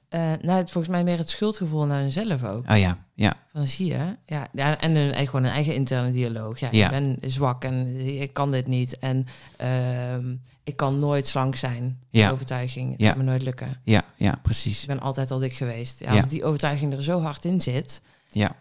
[0.09, 2.69] Eh, nou, het, volgens mij meer het schuldgevoel naar hunzelf ook.
[2.69, 6.59] Oh ja, ja, Van zie je, ja, ja en een, gewoon een eigen interne dialoog.
[6.59, 6.85] Ja, Ja.
[6.85, 8.97] ik ben zwak en ik kan dit niet.
[8.99, 9.25] En
[9.57, 11.99] ehm, ik kan nooit slank zijn.
[12.11, 12.29] Die Ja.
[12.29, 12.91] overtuiging.
[12.91, 13.07] Het Ja.
[13.07, 13.67] gaat me nooit lukken.
[13.83, 14.81] ja, ja, precies.
[14.81, 15.99] Ik ben altijd al dik geweest.
[15.99, 16.19] Ja, Ja.
[16.21, 18.51] als die overtuiging er zo hard in zit, Ja,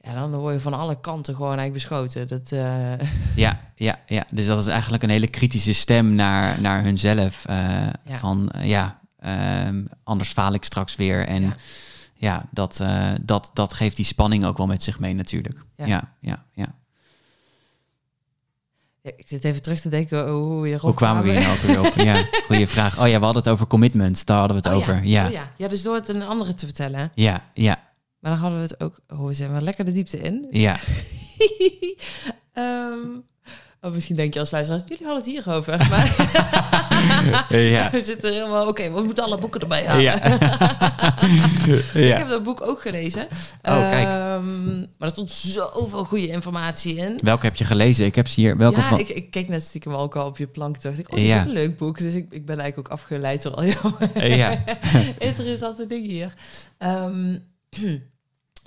[0.00, 2.28] ja, dan word je van alle kanten gewoon eigenlijk beschoten.
[2.28, 2.92] Dat, eh,
[3.44, 4.26] ja, ja, ja.
[4.32, 7.44] Dus dat is eigenlijk een hele kritische stem naar, naar hunzelf.
[7.44, 7.86] eh.
[8.18, 11.26] Van ja, ehm, anders faal ik straks weer.
[11.26, 11.54] En ja,
[12.14, 12.48] Ja.
[12.50, 15.64] dat, eh, dat, dat geeft die spanning ook wel met zich mee natuurlijk.
[15.76, 15.86] Ja.
[16.20, 16.74] Ja, ja,
[19.02, 21.80] ik zit even terug te denken hoe je erop Hoe kwamen we hier nou weer
[21.86, 21.94] op?
[21.94, 23.00] Ja, goede vraag.
[23.00, 24.26] Oh ja, we hadden het over commitment.
[24.26, 25.04] Daar hadden we het Oh over.
[25.04, 25.22] Ja.
[25.22, 25.50] Ja, Oh ja.
[25.56, 27.12] ja, dus door het een andere te vertellen.
[27.14, 27.78] ja, ja,
[28.20, 29.00] Maar dan hadden we het ook...
[29.08, 30.46] Oh, we zijn wel lekker de diepte in.
[30.50, 30.76] ja.
[32.52, 32.98] Ehm,
[33.82, 35.76] oh, misschien denk je als luisteraar, jullie hadden het hierover.
[35.90, 37.90] Maar Ja.
[37.92, 40.02] we zitten helemaal, oké, we moeten alle boeken erbij halen.
[40.02, 40.14] Ja.
[41.72, 42.16] Ik ja.
[42.18, 43.22] heb dat boek ook gelezen.
[43.62, 44.06] Oh, kijk.
[44.08, 47.18] Ehm, maar er stond zoveel goede informatie in.
[47.22, 48.04] Welke heb je gelezen?
[48.04, 48.56] Ik heb ze hier.
[48.56, 48.98] Welke ja, van?
[48.98, 50.82] ik, ik keek net stiekem ook al op je plank.
[50.82, 51.40] Dacht ik, oh, dit is Ja.
[51.40, 51.98] ook een leuk boek.
[51.98, 54.64] Dus ik, ik ben eigenlijk ook afgeleid door al jouw Ja.
[55.18, 56.34] interessante dingen hier.
[56.78, 57.38] Ehm,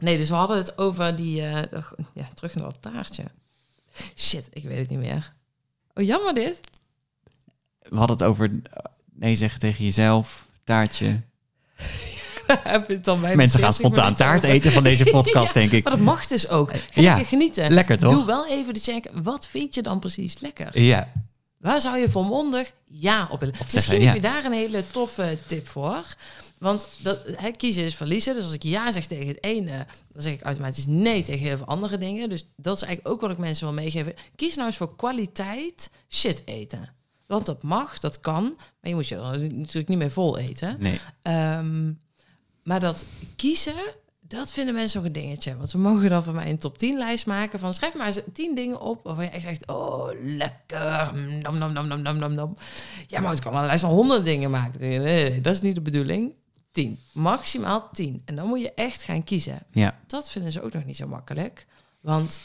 [0.03, 1.41] nee, dus we hadden het over die...
[1.41, 1.61] eh,
[2.13, 3.23] ja, terug naar dat taartje.
[4.15, 5.33] Shit, ik weet het niet meer.
[5.93, 6.59] Oh, jammer dit.
[7.81, 8.61] We hadden het over
[9.13, 11.21] nee zeggen tegen jezelf, taartje.
[12.85, 14.55] Mensen gaan 40 spontaan taart over.
[14.55, 15.83] eten van deze podcast, denk ik.
[15.83, 16.71] Maar dat mag dus ook.
[16.71, 17.71] Ga Ja, lekker genieten.
[17.71, 18.11] Lekker toch?
[18.11, 19.09] Doe wel even de check.
[19.13, 20.81] Wat vind je dan precies lekker?
[20.81, 21.07] Ja,
[21.57, 23.55] Waar zou je volmondig ja op willen?
[23.59, 26.05] Misschien zeggen, heb je daar een hele toffe tip voor.
[26.59, 27.19] Want dat,
[27.57, 28.33] kiezen is verliezen.
[28.33, 31.57] Dus als ik ja zeg tegen het ene, dan zeg ik automatisch nee tegen heel
[31.57, 32.29] veel andere dingen.
[32.29, 34.13] Dus dat is eigenlijk ook wat ik mensen wil meegeven.
[34.35, 36.89] Kies nou eens voor kwaliteit shit eten.
[37.27, 38.43] Want dat mag, dat kan.
[38.43, 40.75] Maar je moet je er natuurlijk niet meer vol eten.
[40.79, 40.99] nee.
[41.21, 41.91] Ehm,
[42.63, 45.57] maar dat kiezen, dat vinden mensen nog een dingetje.
[45.57, 48.19] Want we mogen dan van mij een top 10 lijst maken van schrijf maar eens
[48.33, 52.57] 10 dingen op waarvan je echt zegt, oh lekker, nam nam nam nam nam nam.
[53.07, 54.79] Ja, maar ik kan wel een lijst van 100 dingen maken.
[54.79, 56.33] Nee, dat is niet de bedoeling.
[56.75, 58.21] 10, maximaal 10.
[58.25, 59.59] En dan moet je echt gaan kiezen.
[59.71, 61.67] Ja, Dat vinden ze ook nog niet zo makkelijk.
[62.01, 62.41] Want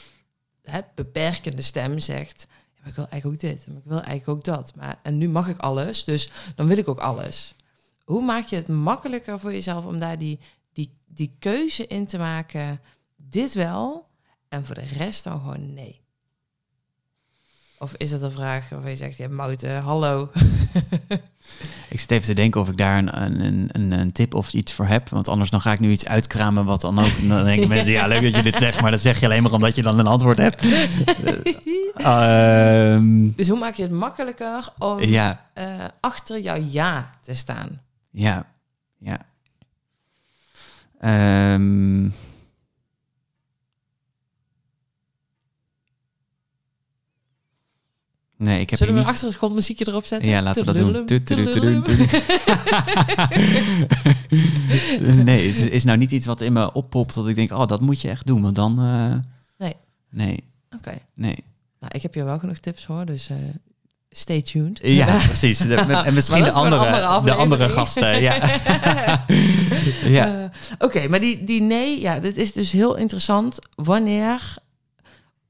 [0.63, 2.47] het beperkende stem zegt,
[2.83, 4.75] ja, ik wil eigenlijk ook dit, maar ik wil eigenlijk ook dat.
[4.77, 7.55] Maar, en nu mag ik alles, dus dan wil ik ook alles.
[8.05, 10.39] Hoe maak je het makkelijker voor jezelf om daar die,
[10.73, 12.81] die, die keuze in te maken?
[13.17, 14.09] Dit wel,
[14.49, 16.00] en voor de rest dan gewoon nee.
[17.83, 20.31] Of is dat een vraag waarvan je zegt, ja, Mout, eh, hallo.
[21.91, 24.73] ik zit even te denken of ik daar een, een, een, een tip of iets
[24.73, 25.09] voor heb.
[25.09, 27.29] Want anders dan ga ik nu iets uitkramen wat dan ook...
[27.29, 29.53] Dan denken mensen, ja, leuk dat je dit zegt, maar dat zeg je alleen maar
[29.53, 30.65] omdat je dan een antwoord hebt.
[31.95, 35.65] Ehm, dus hoe maak je het makkelijker om ja, eh,
[36.01, 37.81] achter jouw ja te staan?
[38.11, 38.47] ja,
[38.99, 39.19] ja.
[41.01, 42.09] Ehm,
[48.41, 49.15] nee, ik heb Zullen we een niet...
[49.15, 50.29] achtergrondmuziekje erop zetten?
[50.29, 51.05] Ja, laten we dat doen.
[55.25, 57.81] Nee, het is, nou niet iets wat in me oppopt dat ik denk, oh, dat
[57.81, 58.43] moet je echt doen.
[58.43, 58.79] Want dan...
[58.79, 59.15] eh,
[59.59, 59.75] Nee.
[60.11, 60.45] Nee,
[60.77, 60.99] Oké.
[61.15, 61.45] nee.
[61.81, 63.37] Nou, ik heb hier wel genoeg tips voor, dus eh,
[64.11, 64.79] stay tuned.
[64.83, 65.59] Ja, precies.
[65.59, 68.21] De- met- en misschien de andere, andere de andere gasten.
[68.21, 68.35] Ja.
[70.19, 70.43] ja.
[70.43, 73.59] Eh, Oké, maar die, die nee, ja, dit is dus heel interessant.
[73.75, 74.55] Wanneer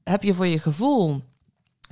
[0.03, 1.23] heb je voor je gevoel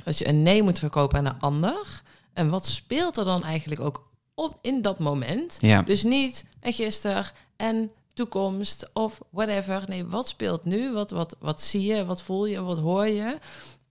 [0.03, 2.01] Dat je een nee moet verkopen aan een ander.
[2.33, 5.57] En wat speelt er dan eigenlijk ook op in dat moment?
[5.61, 5.81] Ja.
[5.81, 7.25] Dus niet en gisteren
[7.57, 9.83] en toekomst of whatever.
[9.87, 10.91] Nee, wat speelt nu?
[10.93, 12.05] Wat, wat, wat zie je?
[12.05, 12.61] Wat voel je?
[12.61, 13.37] Wat hoor je?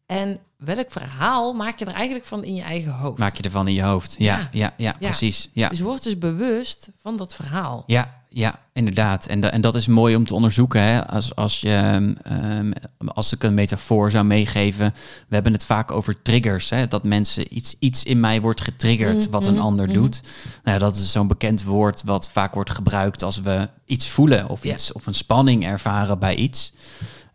[0.06, 3.18] En welk verhaal maak je er eigenlijk van in je eigen hoofd?
[3.18, 4.14] Maak je ervan in je hoofd.
[4.18, 4.48] Ja, Ja.
[4.52, 5.50] ja, ja, precies.
[5.52, 5.68] Ja.
[5.68, 7.82] Dus word dus bewust van dat verhaal.
[7.86, 9.26] Ja, ja, inderdaad.
[9.26, 10.83] En, da- en dat is mooi om te onderzoeken.
[10.83, 11.07] Hè?
[11.07, 12.72] Als, als, je, ehm,
[13.07, 14.95] als ik een metafoor zou meegeven.
[15.29, 16.70] We hebben het vaak over triggers.
[16.70, 16.89] Hè?
[16.89, 19.95] Dat mensen iets, iets in mij wordt getriggerd wat een Mhm, ander mhm.
[19.95, 20.22] doet.
[20.64, 24.62] Nou, dat is zo'n bekend woord wat vaak wordt gebruikt als we iets voelen of,
[24.64, 24.72] Ja.
[24.72, 26.72] iets, of een spanning ervaren bij iets.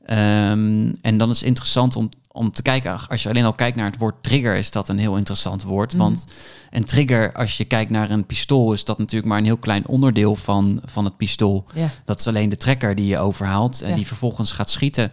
[0.05, 3.75] Ehm, en dan is het interessant om, om te kijken, als je alleen al kijkt
[3.77, 5.93] naar het woord trigger, is dat een heel interessant woord.
[5.93, 6.01] Mhm.
[6.01, 6.25] Want
[6.71, 9.87] een trigger, als je kijkt naar een pistool, is dat natuurlijk maar een heel klein
[9.87, 11.65] onderdeel van, van het pistool.
[12.05, 15.11] Dat is alleen de trekker die je overhaalt en die vervolgens gaat schieten.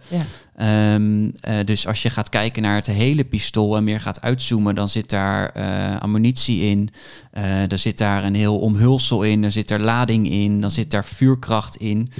[0.55, 4.75] Ehm, eh, dus als je gaat kijken naar het hele pistool en meer gaat uitzoomen,
[4.75, 6.89] dan zit daar eh, ammunitie in.
[7.31, 10.91] Eh er zit daar een heel omhulsel in, er zit er lading in, dan zit
[10.91, 12.11] daar vuurkracht in.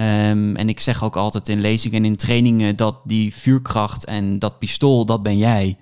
[0.00, 4.38] Ehm, en ik zeg ook altijd in lezingen en in trainingen dat die vuurkracht en
[4.38, 5.76] dat pistool, dat ben jij.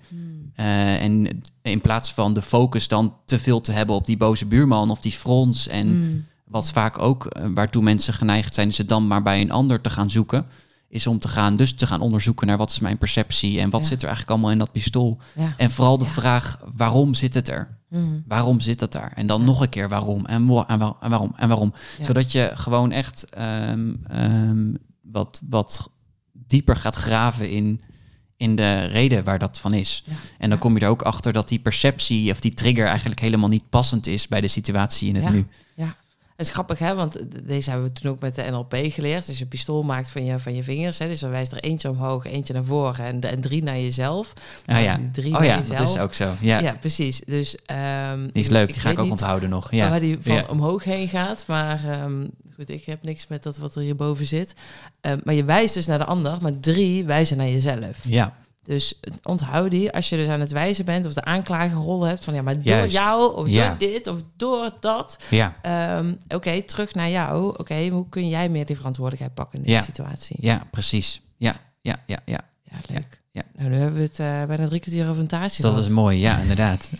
[0.54, 4.46] Eh, en in plaats van de focus dan te veel te hebben op die boze
[4.46, 6.24] buurman of die frons en Mm.
[6.44, 9.80] wat vaak ook eh, waartoe mensen geneigd zijn, is het dan maar bij een ander
[9.80, 10.46] te gaan zoeken.
[10.88, 13.80] Is om te gaan, dus te gaan onderzoeken naar wat is mijn perceptie en wat
[13.80, 13.86] Ja.
[13.86, 15.18] zit er eigenlijk allemaal in dat pistool.
[15.34, 15.54] ja.
[15.56, 16.10] En vooral de Ja.
[16.10, 17.77] vraag, waarom zit het er?
[17.88, 18.24] Mm.
[18.26, 19.12] Waarom zit het daar?
[19.14, 19.46] En dan Ja.
[19.46, 21.72] nog een keer waarom en, wa- en, wa- en waarom en waarom.
[21.98, 22.04] Ja.
[22.04, 23.94] Zodat je gewoon echt ehm,
[25.02, 25.90] wat, wat
[26.32, 27.80] dieper gaat graven in,
[28.36, 30.02] in de reden waar dat van is.
[30.06, 30.12] Ja.
[30.38, 33.48] En dan kom je er ook achter dat die perceptie of die trigger eigenlijk helemaal
[33.48, 35.96] niet passend is bij de situatie in het Ja.
[36.38, 36.94] Het is grappig, hè?
[36.94, 39.26] Want deze hebben we toen ook met de NLP geleerd.
[39.26, 40.98] Dus je pistool maakt van je, van je vingers.
[40.98, 41.06] Hè?
[41.06, 44.32] Dus dan wijst er eentje omhoog, eentje naar voren en, en drie naar jezelf.
[44.66, 45.78] Ah ja, Die drie oh naar ja, jezelf.
[45.78, 46.32] dat is ook zo.
[46.40, 47.20] Ja, Ja, precies.
[47.26, 48.72] Dus, ehm, die is leuk.
[48.72, 49.72] Die ga ik ook niet onthouden nog.
[49.72, 50.44] Ja, Waar die van Ja.
[50.48, 51.44] omhoog heen gaat.
[51.46, 54.54] Maar ehm, goed, ik heb niks met dat wat er hierboven zit.
[55.00, 57.98] Ehm, maar je wijst dus naar de ander, maar drie wijzen naar jezelf.
[58.08, 58.34] ja,
[58.68, 62.34] Dus onthoud die, als je dus aan het wijzen bent of de aanklagerrol hebt van
[62.34, 62.96] ja, maar door Juist.
[62.96, 63.68] jou of Ja.
[63.68, 65.18] door dit of door dat.
[65.30, 67.58] ja, Ehm, Oké, terug naar jou.
[67.58, 69.82] Oké, hoe kun jij meer die verantwoordelijkheid pakken in deze Ja.
[69.84, 70.36] situatie?
[70.40, 71.20] ja, precies.
[71.36, 72.40] Ja, ja, ja, ja.
[72.70, 73.20] Ja, leuk.
[73.32, 73.42] ja.
[73.56, 76.18] Nou, nu hebben we het eh, bijna drie kwartier over een taartje Dat is mooi.
[76.18, 76.90] Ja, inderdaad.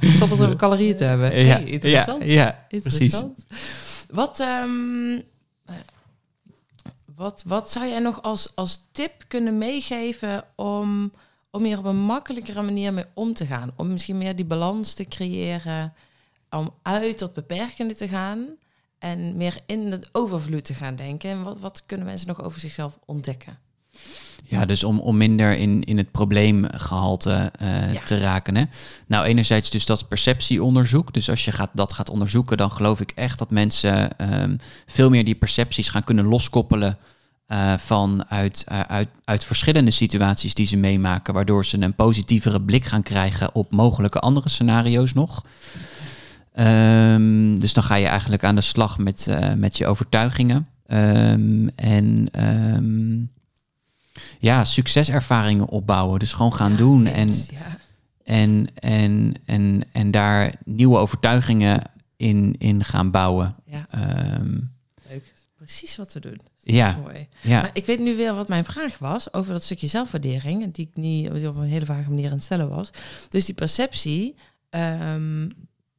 [0.00, 1.38] Zat het over calorieën te hebben.
[1.44, 2.22] ja, Hey, interessant.
[2.24, 2.32] Ja,
[2.68, 3.00] ja, precies.
[3.00, 3.44] Interessant.
[4.10, 4.68] Wat, ehm,
[5.12, 5.18] eh,
[7.16, 11.12] wat, wat zou jij nog als, als tip kunnen meegeven om,
[11.50, 13.72] om hier op een makkelijkere manier mee om te gaan?
[13.76, 15.94] Om misschien meer die balans te creëren,
[16.50, 18.56] om uit dat beperkende te gaan
[18.98, 21.30] en meer in het overvloed te gaan denken.
[21.30, 23.58] En wat, wat kunnen mensen nog over zichzelf ontdekken?
[24.46, 28.00] Ja, dus om, om minder in, in het probleemgehalte eh Ja.
[28.00, 28.56] te raken.
[28.56, 28.64] Hè?
[29.06, 31.12] Nou, enerzijds dus dat perceptieonderzoek.
[31.12, 35.10] Dus als je gaat, dat gaat onderzoeken, dan geloof ik echt dat mensen ehm, veel
[35.10, 36.98] meer die percepties gaan kunnen loskoppelen
[37.46, 42.62] eh, van uit, eh, uit, uit verschillende situaties die ze meemaken, waardoor ze een positievere
[42.62, 45.44] blik gaan krijgen op mogelijke andere scenario's nog.
[46.52, 50.68] Ehm, dus dan ga je eigenlijk aan de slag met, eh, met je overtuigingen.
[50.86, 52.28] Ehm, en
[54.38, 56.18] ja, succeservaringen opbouwen.
[56.18, 57.78] Dus gewoon gaan doen en, ja.
[58.24, 61.82] en, en, en, en daar nieuwe overtuigingen
[62.16, 63.54] in, in gaan bouwen.
[63.66, 64.60] ja, Ehm,
[65.08, 65.32] leuk.
[65.56, 66.40] Precies wat we doen.
[66.62, 66.86] Ja.
[66.86, 67.28] Dat is mooi.
[67.40, 70.86] ja, Maar ik weet nu weer wat mijn vraag was over dat stukje zelfwaardering, die
[70.90, 72.90] ik niet die op een hele vage manier aan het stellen was.
[73.28, 74.34] Dus die perceptie,
[74.70, 75.48] ehm,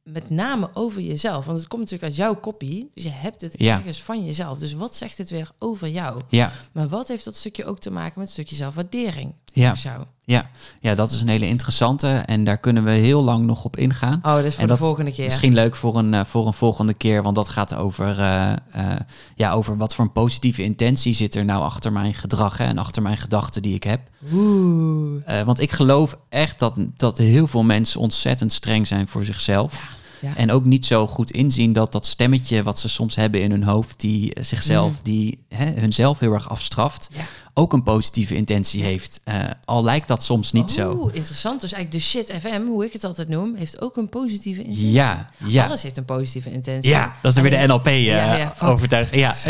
[0.06, 3.54] met name over jezelf, want het komt natuurlijk uit jouw kopie, dus je hebt het
[3.58, 3.76] Ja.
[3.76, 4.58] ergens van jezelf.
[4.58, 6.20] Dus wat zegt het weer over jou?
[6.28, 9.34] ja, Maar wat heeft dat stukje ook te maken met het stukje zelfwaardering?
[9.52, 10.04] ja, jou?
[10.28, 10.50] Ja,
[10.80, 14.18] ja, dat is een hele interessante en daar kunnen we heel lang nog op ingaan.
[14.22, 15.24] Oh, dat is voor En de volgende keer.
[15.24, 19.00] Misschien leuk voor een, eh, voor een volgende keer, want dat gaat over, eh, eh,
[19.36, 22.78] ja, over wat voor een positieve intentie zit er nou achter mijn gedrag hè, en
[22.78, 24.00] achter mijn gedachten die ik heb.
[24.32, 25.22] Oeh.
[25.26, 29.84] Eh, want ik geloof echt dat, dat heel veel mensen ontzettend streng zijn voor zichzelf.
[30.20, 30.36] Ja.
[30.36, 33.62] En ook niet zo goed inzien dat dat stemmetje wat ze soms hebben in hun
[33.64, 35.02] hoofd, die zichzelf, Mhm.
[35.02, 37.22] die hè, hunzelf heel erg afstraft, Ja.
[37.58, 39.20] Ook een positieve intentie heeft.
[39.24, 41.10] Eh, al lijkt dat soms niet zo.
[41.12, 41.60] Interessant.
[41.60, 44.90] Dus eigenlijk de shit FM, hoe ik het altijd noem, heeft ook een positieve intentie.
[44.90, 45.66] Ja, ja.
[45.66, 46.90] Alles heeft een positieve intentie.
[46.90, 48.68] Ja, dat is dan weer de NLP eh Ja, ja, fuck.
[48.68, 49.20] overtuiging.
[49.20, 49.34] Ja.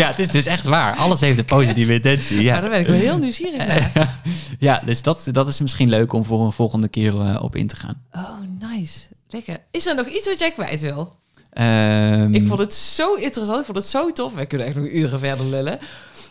[0.00, 0.96] ja, het is dus echt waar.
[0.96, 2.42] Alles heeft een positieve intentie.
[2.42, 4.20] Ja, daar ben ik wel heel nieuwsgierig naar.
[4.58, 7.66] ja dus dat, dat is misschien leuk om voor een volgende keer eh, op in
[7.66, 8.02] te gaan.
[8.12, 9.00] Oh, nice.
[9.28, 9.60] Lekker.
[9.70, 11.16] Is er nog iets wat jij kwijt wil?
[11.54, 13.58] Ehm, Ik vond het zo interessant.
[13.60, 14.34] Ik vond het zo tof.
[14.34, 15.78] Wij kunnen echt nog uren verder lullen.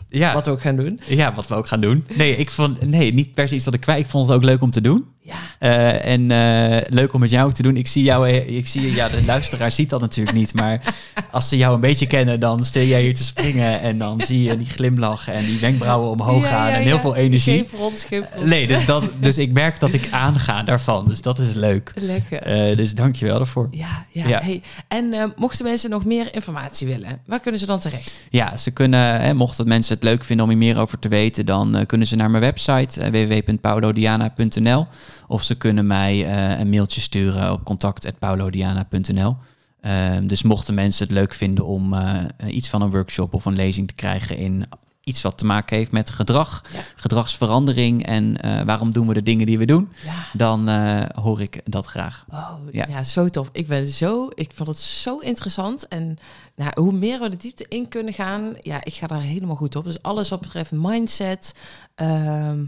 [0.08, 0.34] Ja.
[0.34, 1.00] Wat we ook gaan doen.
[1.06, 2.06] Ja, wat we ook gaan doen.
[2.16, 4.04] Nee, ik vond, nee, niet per se iets wat ik kwijt.
[4.04, 5.04] Ik vond het ook leuk om te doen.
[5.24, 5.34] Ja.
[5.60, 7.76] Uh, en uh, leuk om met jou te doen.
[7.76, 10.94] Ik zie jou, ik zie, ja, de luisteraar ziet dat natuurlijk niet, maar
[11.30, 14.42] als ze jou een beetje kennen, dan stel jij hier te springen en dan zie
[14.42, 17.66] je die glimlach en die wenkbrauwen omhoog ja, gaan ja, en heel veel energie.
[18.08, 18.24] Geen.
[18.42, 21.92] Nee, dus, dat, dus ik merk dat ik aanga daarvan, dus dat is leuk.
[21.94, 22.70] Lekker.
[22.70, 23.68] Uh, dus dank je wel daarvoor.
[23.70, 24.40] Ja, ja.
[24.42, 24.62] Hey.
[24.88, 28.26] En mochten mensen nog meer informatie willen, waar kunnen ze dan terecht?
[28.30, 31.46] Ja, ze kunnen, hè, mochten mensen het leuk vinden om hier meer over te weten,
[31.46, 34.86] dan kunnen ze naar mijn website www.paulodiana.nl
[35.34, 39.36] of ze kunnen mij uh, een mailtje sturen op contact.paulodiana.nl.
[39.80, 43.56] Uh, dus mochten mensen het leuk vinden om uh, iets van een workshop of een
[43.56, 44.64] lezing te krijgen in
[45.04, 46.80] iets wat te maken heeft met gedrag, ja.
[46.94, 50.26] gedragsverandering en waarom doen we de dingen die we doen, ja.
[50.32, 50.68] dan
[51.14, 52.24] hoor ik dat graag.
[52.30, 52.86] Oh, ja.
[52.88, 53.02] ja.
[53.02, 53.48] zo tof.
[53.52, 56.18] Ik ben zo, ik vond het zo interessant en
[56.56, 59.76] nou, hoe meer we de diepte in kunnen gaan, ja, ik ga daar helemaal goed
[59.76, 59.84] op.
[59.84, 61.54] Dus alles wat betreft mindset.
[61.94, 62.64] Ehm,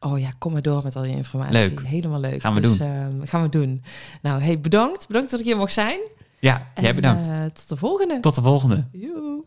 [0.00, 1.52] Oh ja, kom maar door met al je informatie.
[1.52, 1.80] Leuk.
[1.84, 2.40] Helemaal leuk.
[2.40, 2.88] Gaan we dus, doen.
[2.88, 3.82] Uh, gaan we doen.
[4.22, 5.06] Nou, hey, bedankt.
[5.06, 6.00] Bedankt dat ik hier mocht zijn.
[6.38, 7.28] Ja, en, jij bedankt.
[7.28, 8.20] Uh, tot de volgende.
[8.20, 8.84] Tot de volgende.
[8.92, 9.44] Joe.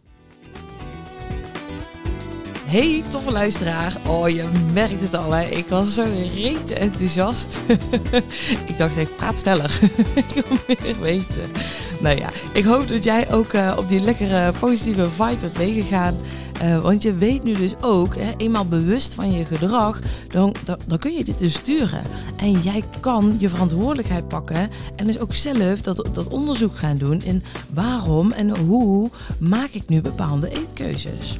[2.65, 3.97] Hey, toffe luisteraar.
[4.07, 5.45] Oh, je merkt het al, hè.
[5.45, 6.03] Ik was zo
[6.35, 7.59] reet enthousiast.
[8.67, 9.79] ik dacht, ik praat sneller.
[10.25, 11.51] ik wil meer weten.
[11.99, 16.15] Nou ja, ik hoop dat jij ook uh, op die lekkere positieve vibe bent meegegaan.
[16.61, 20.55] Uh, want je weet nu dus ook, hè, eenmaal bewust van je gedrag, dan,
[20.87, 22.03] dan, kun je dit dus sturen.
[22.35, 27.21] En jij kan je verantwoordelijkheid pakken en dus ook zelf dat, dat onderzoek gaan doen
[27.21, 27.43] in
[27.73, 31.37] waarom en hoe maak ik nu bepaalde eetkeuzes.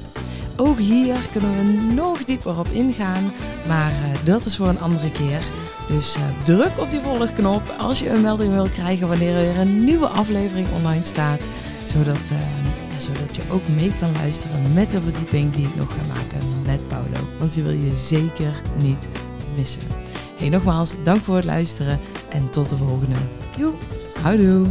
[0.57, 3.31] Ook hier kunnen we nog dieper op ingaan,
[3.67, 5.41] maar uh, dat is voor een andere keer.
[5.87, 9.83] Dus uh, druk op die volgknop als je een melding wil krijgen wanneer er een
[9.83, 11.49] nieuwe aflevering online staat,
[11.85, 12.17] zodat
[13.03, 16.87] zodat je ook mee kan luisteren met de verdieping die ik nog ga maken met
[16.87, 17.27] Paulo.
[17.39, 19.09] Want die wil je zeker niet
[19.55, 19.81] missen.
[20.37, 21.99] Hey, nogmaals, dank voor het luisteren
[22.29, 23.15] en tot de volgende.
[23.57, 23.73] Joe,
[24.21, 24.67] houdoe!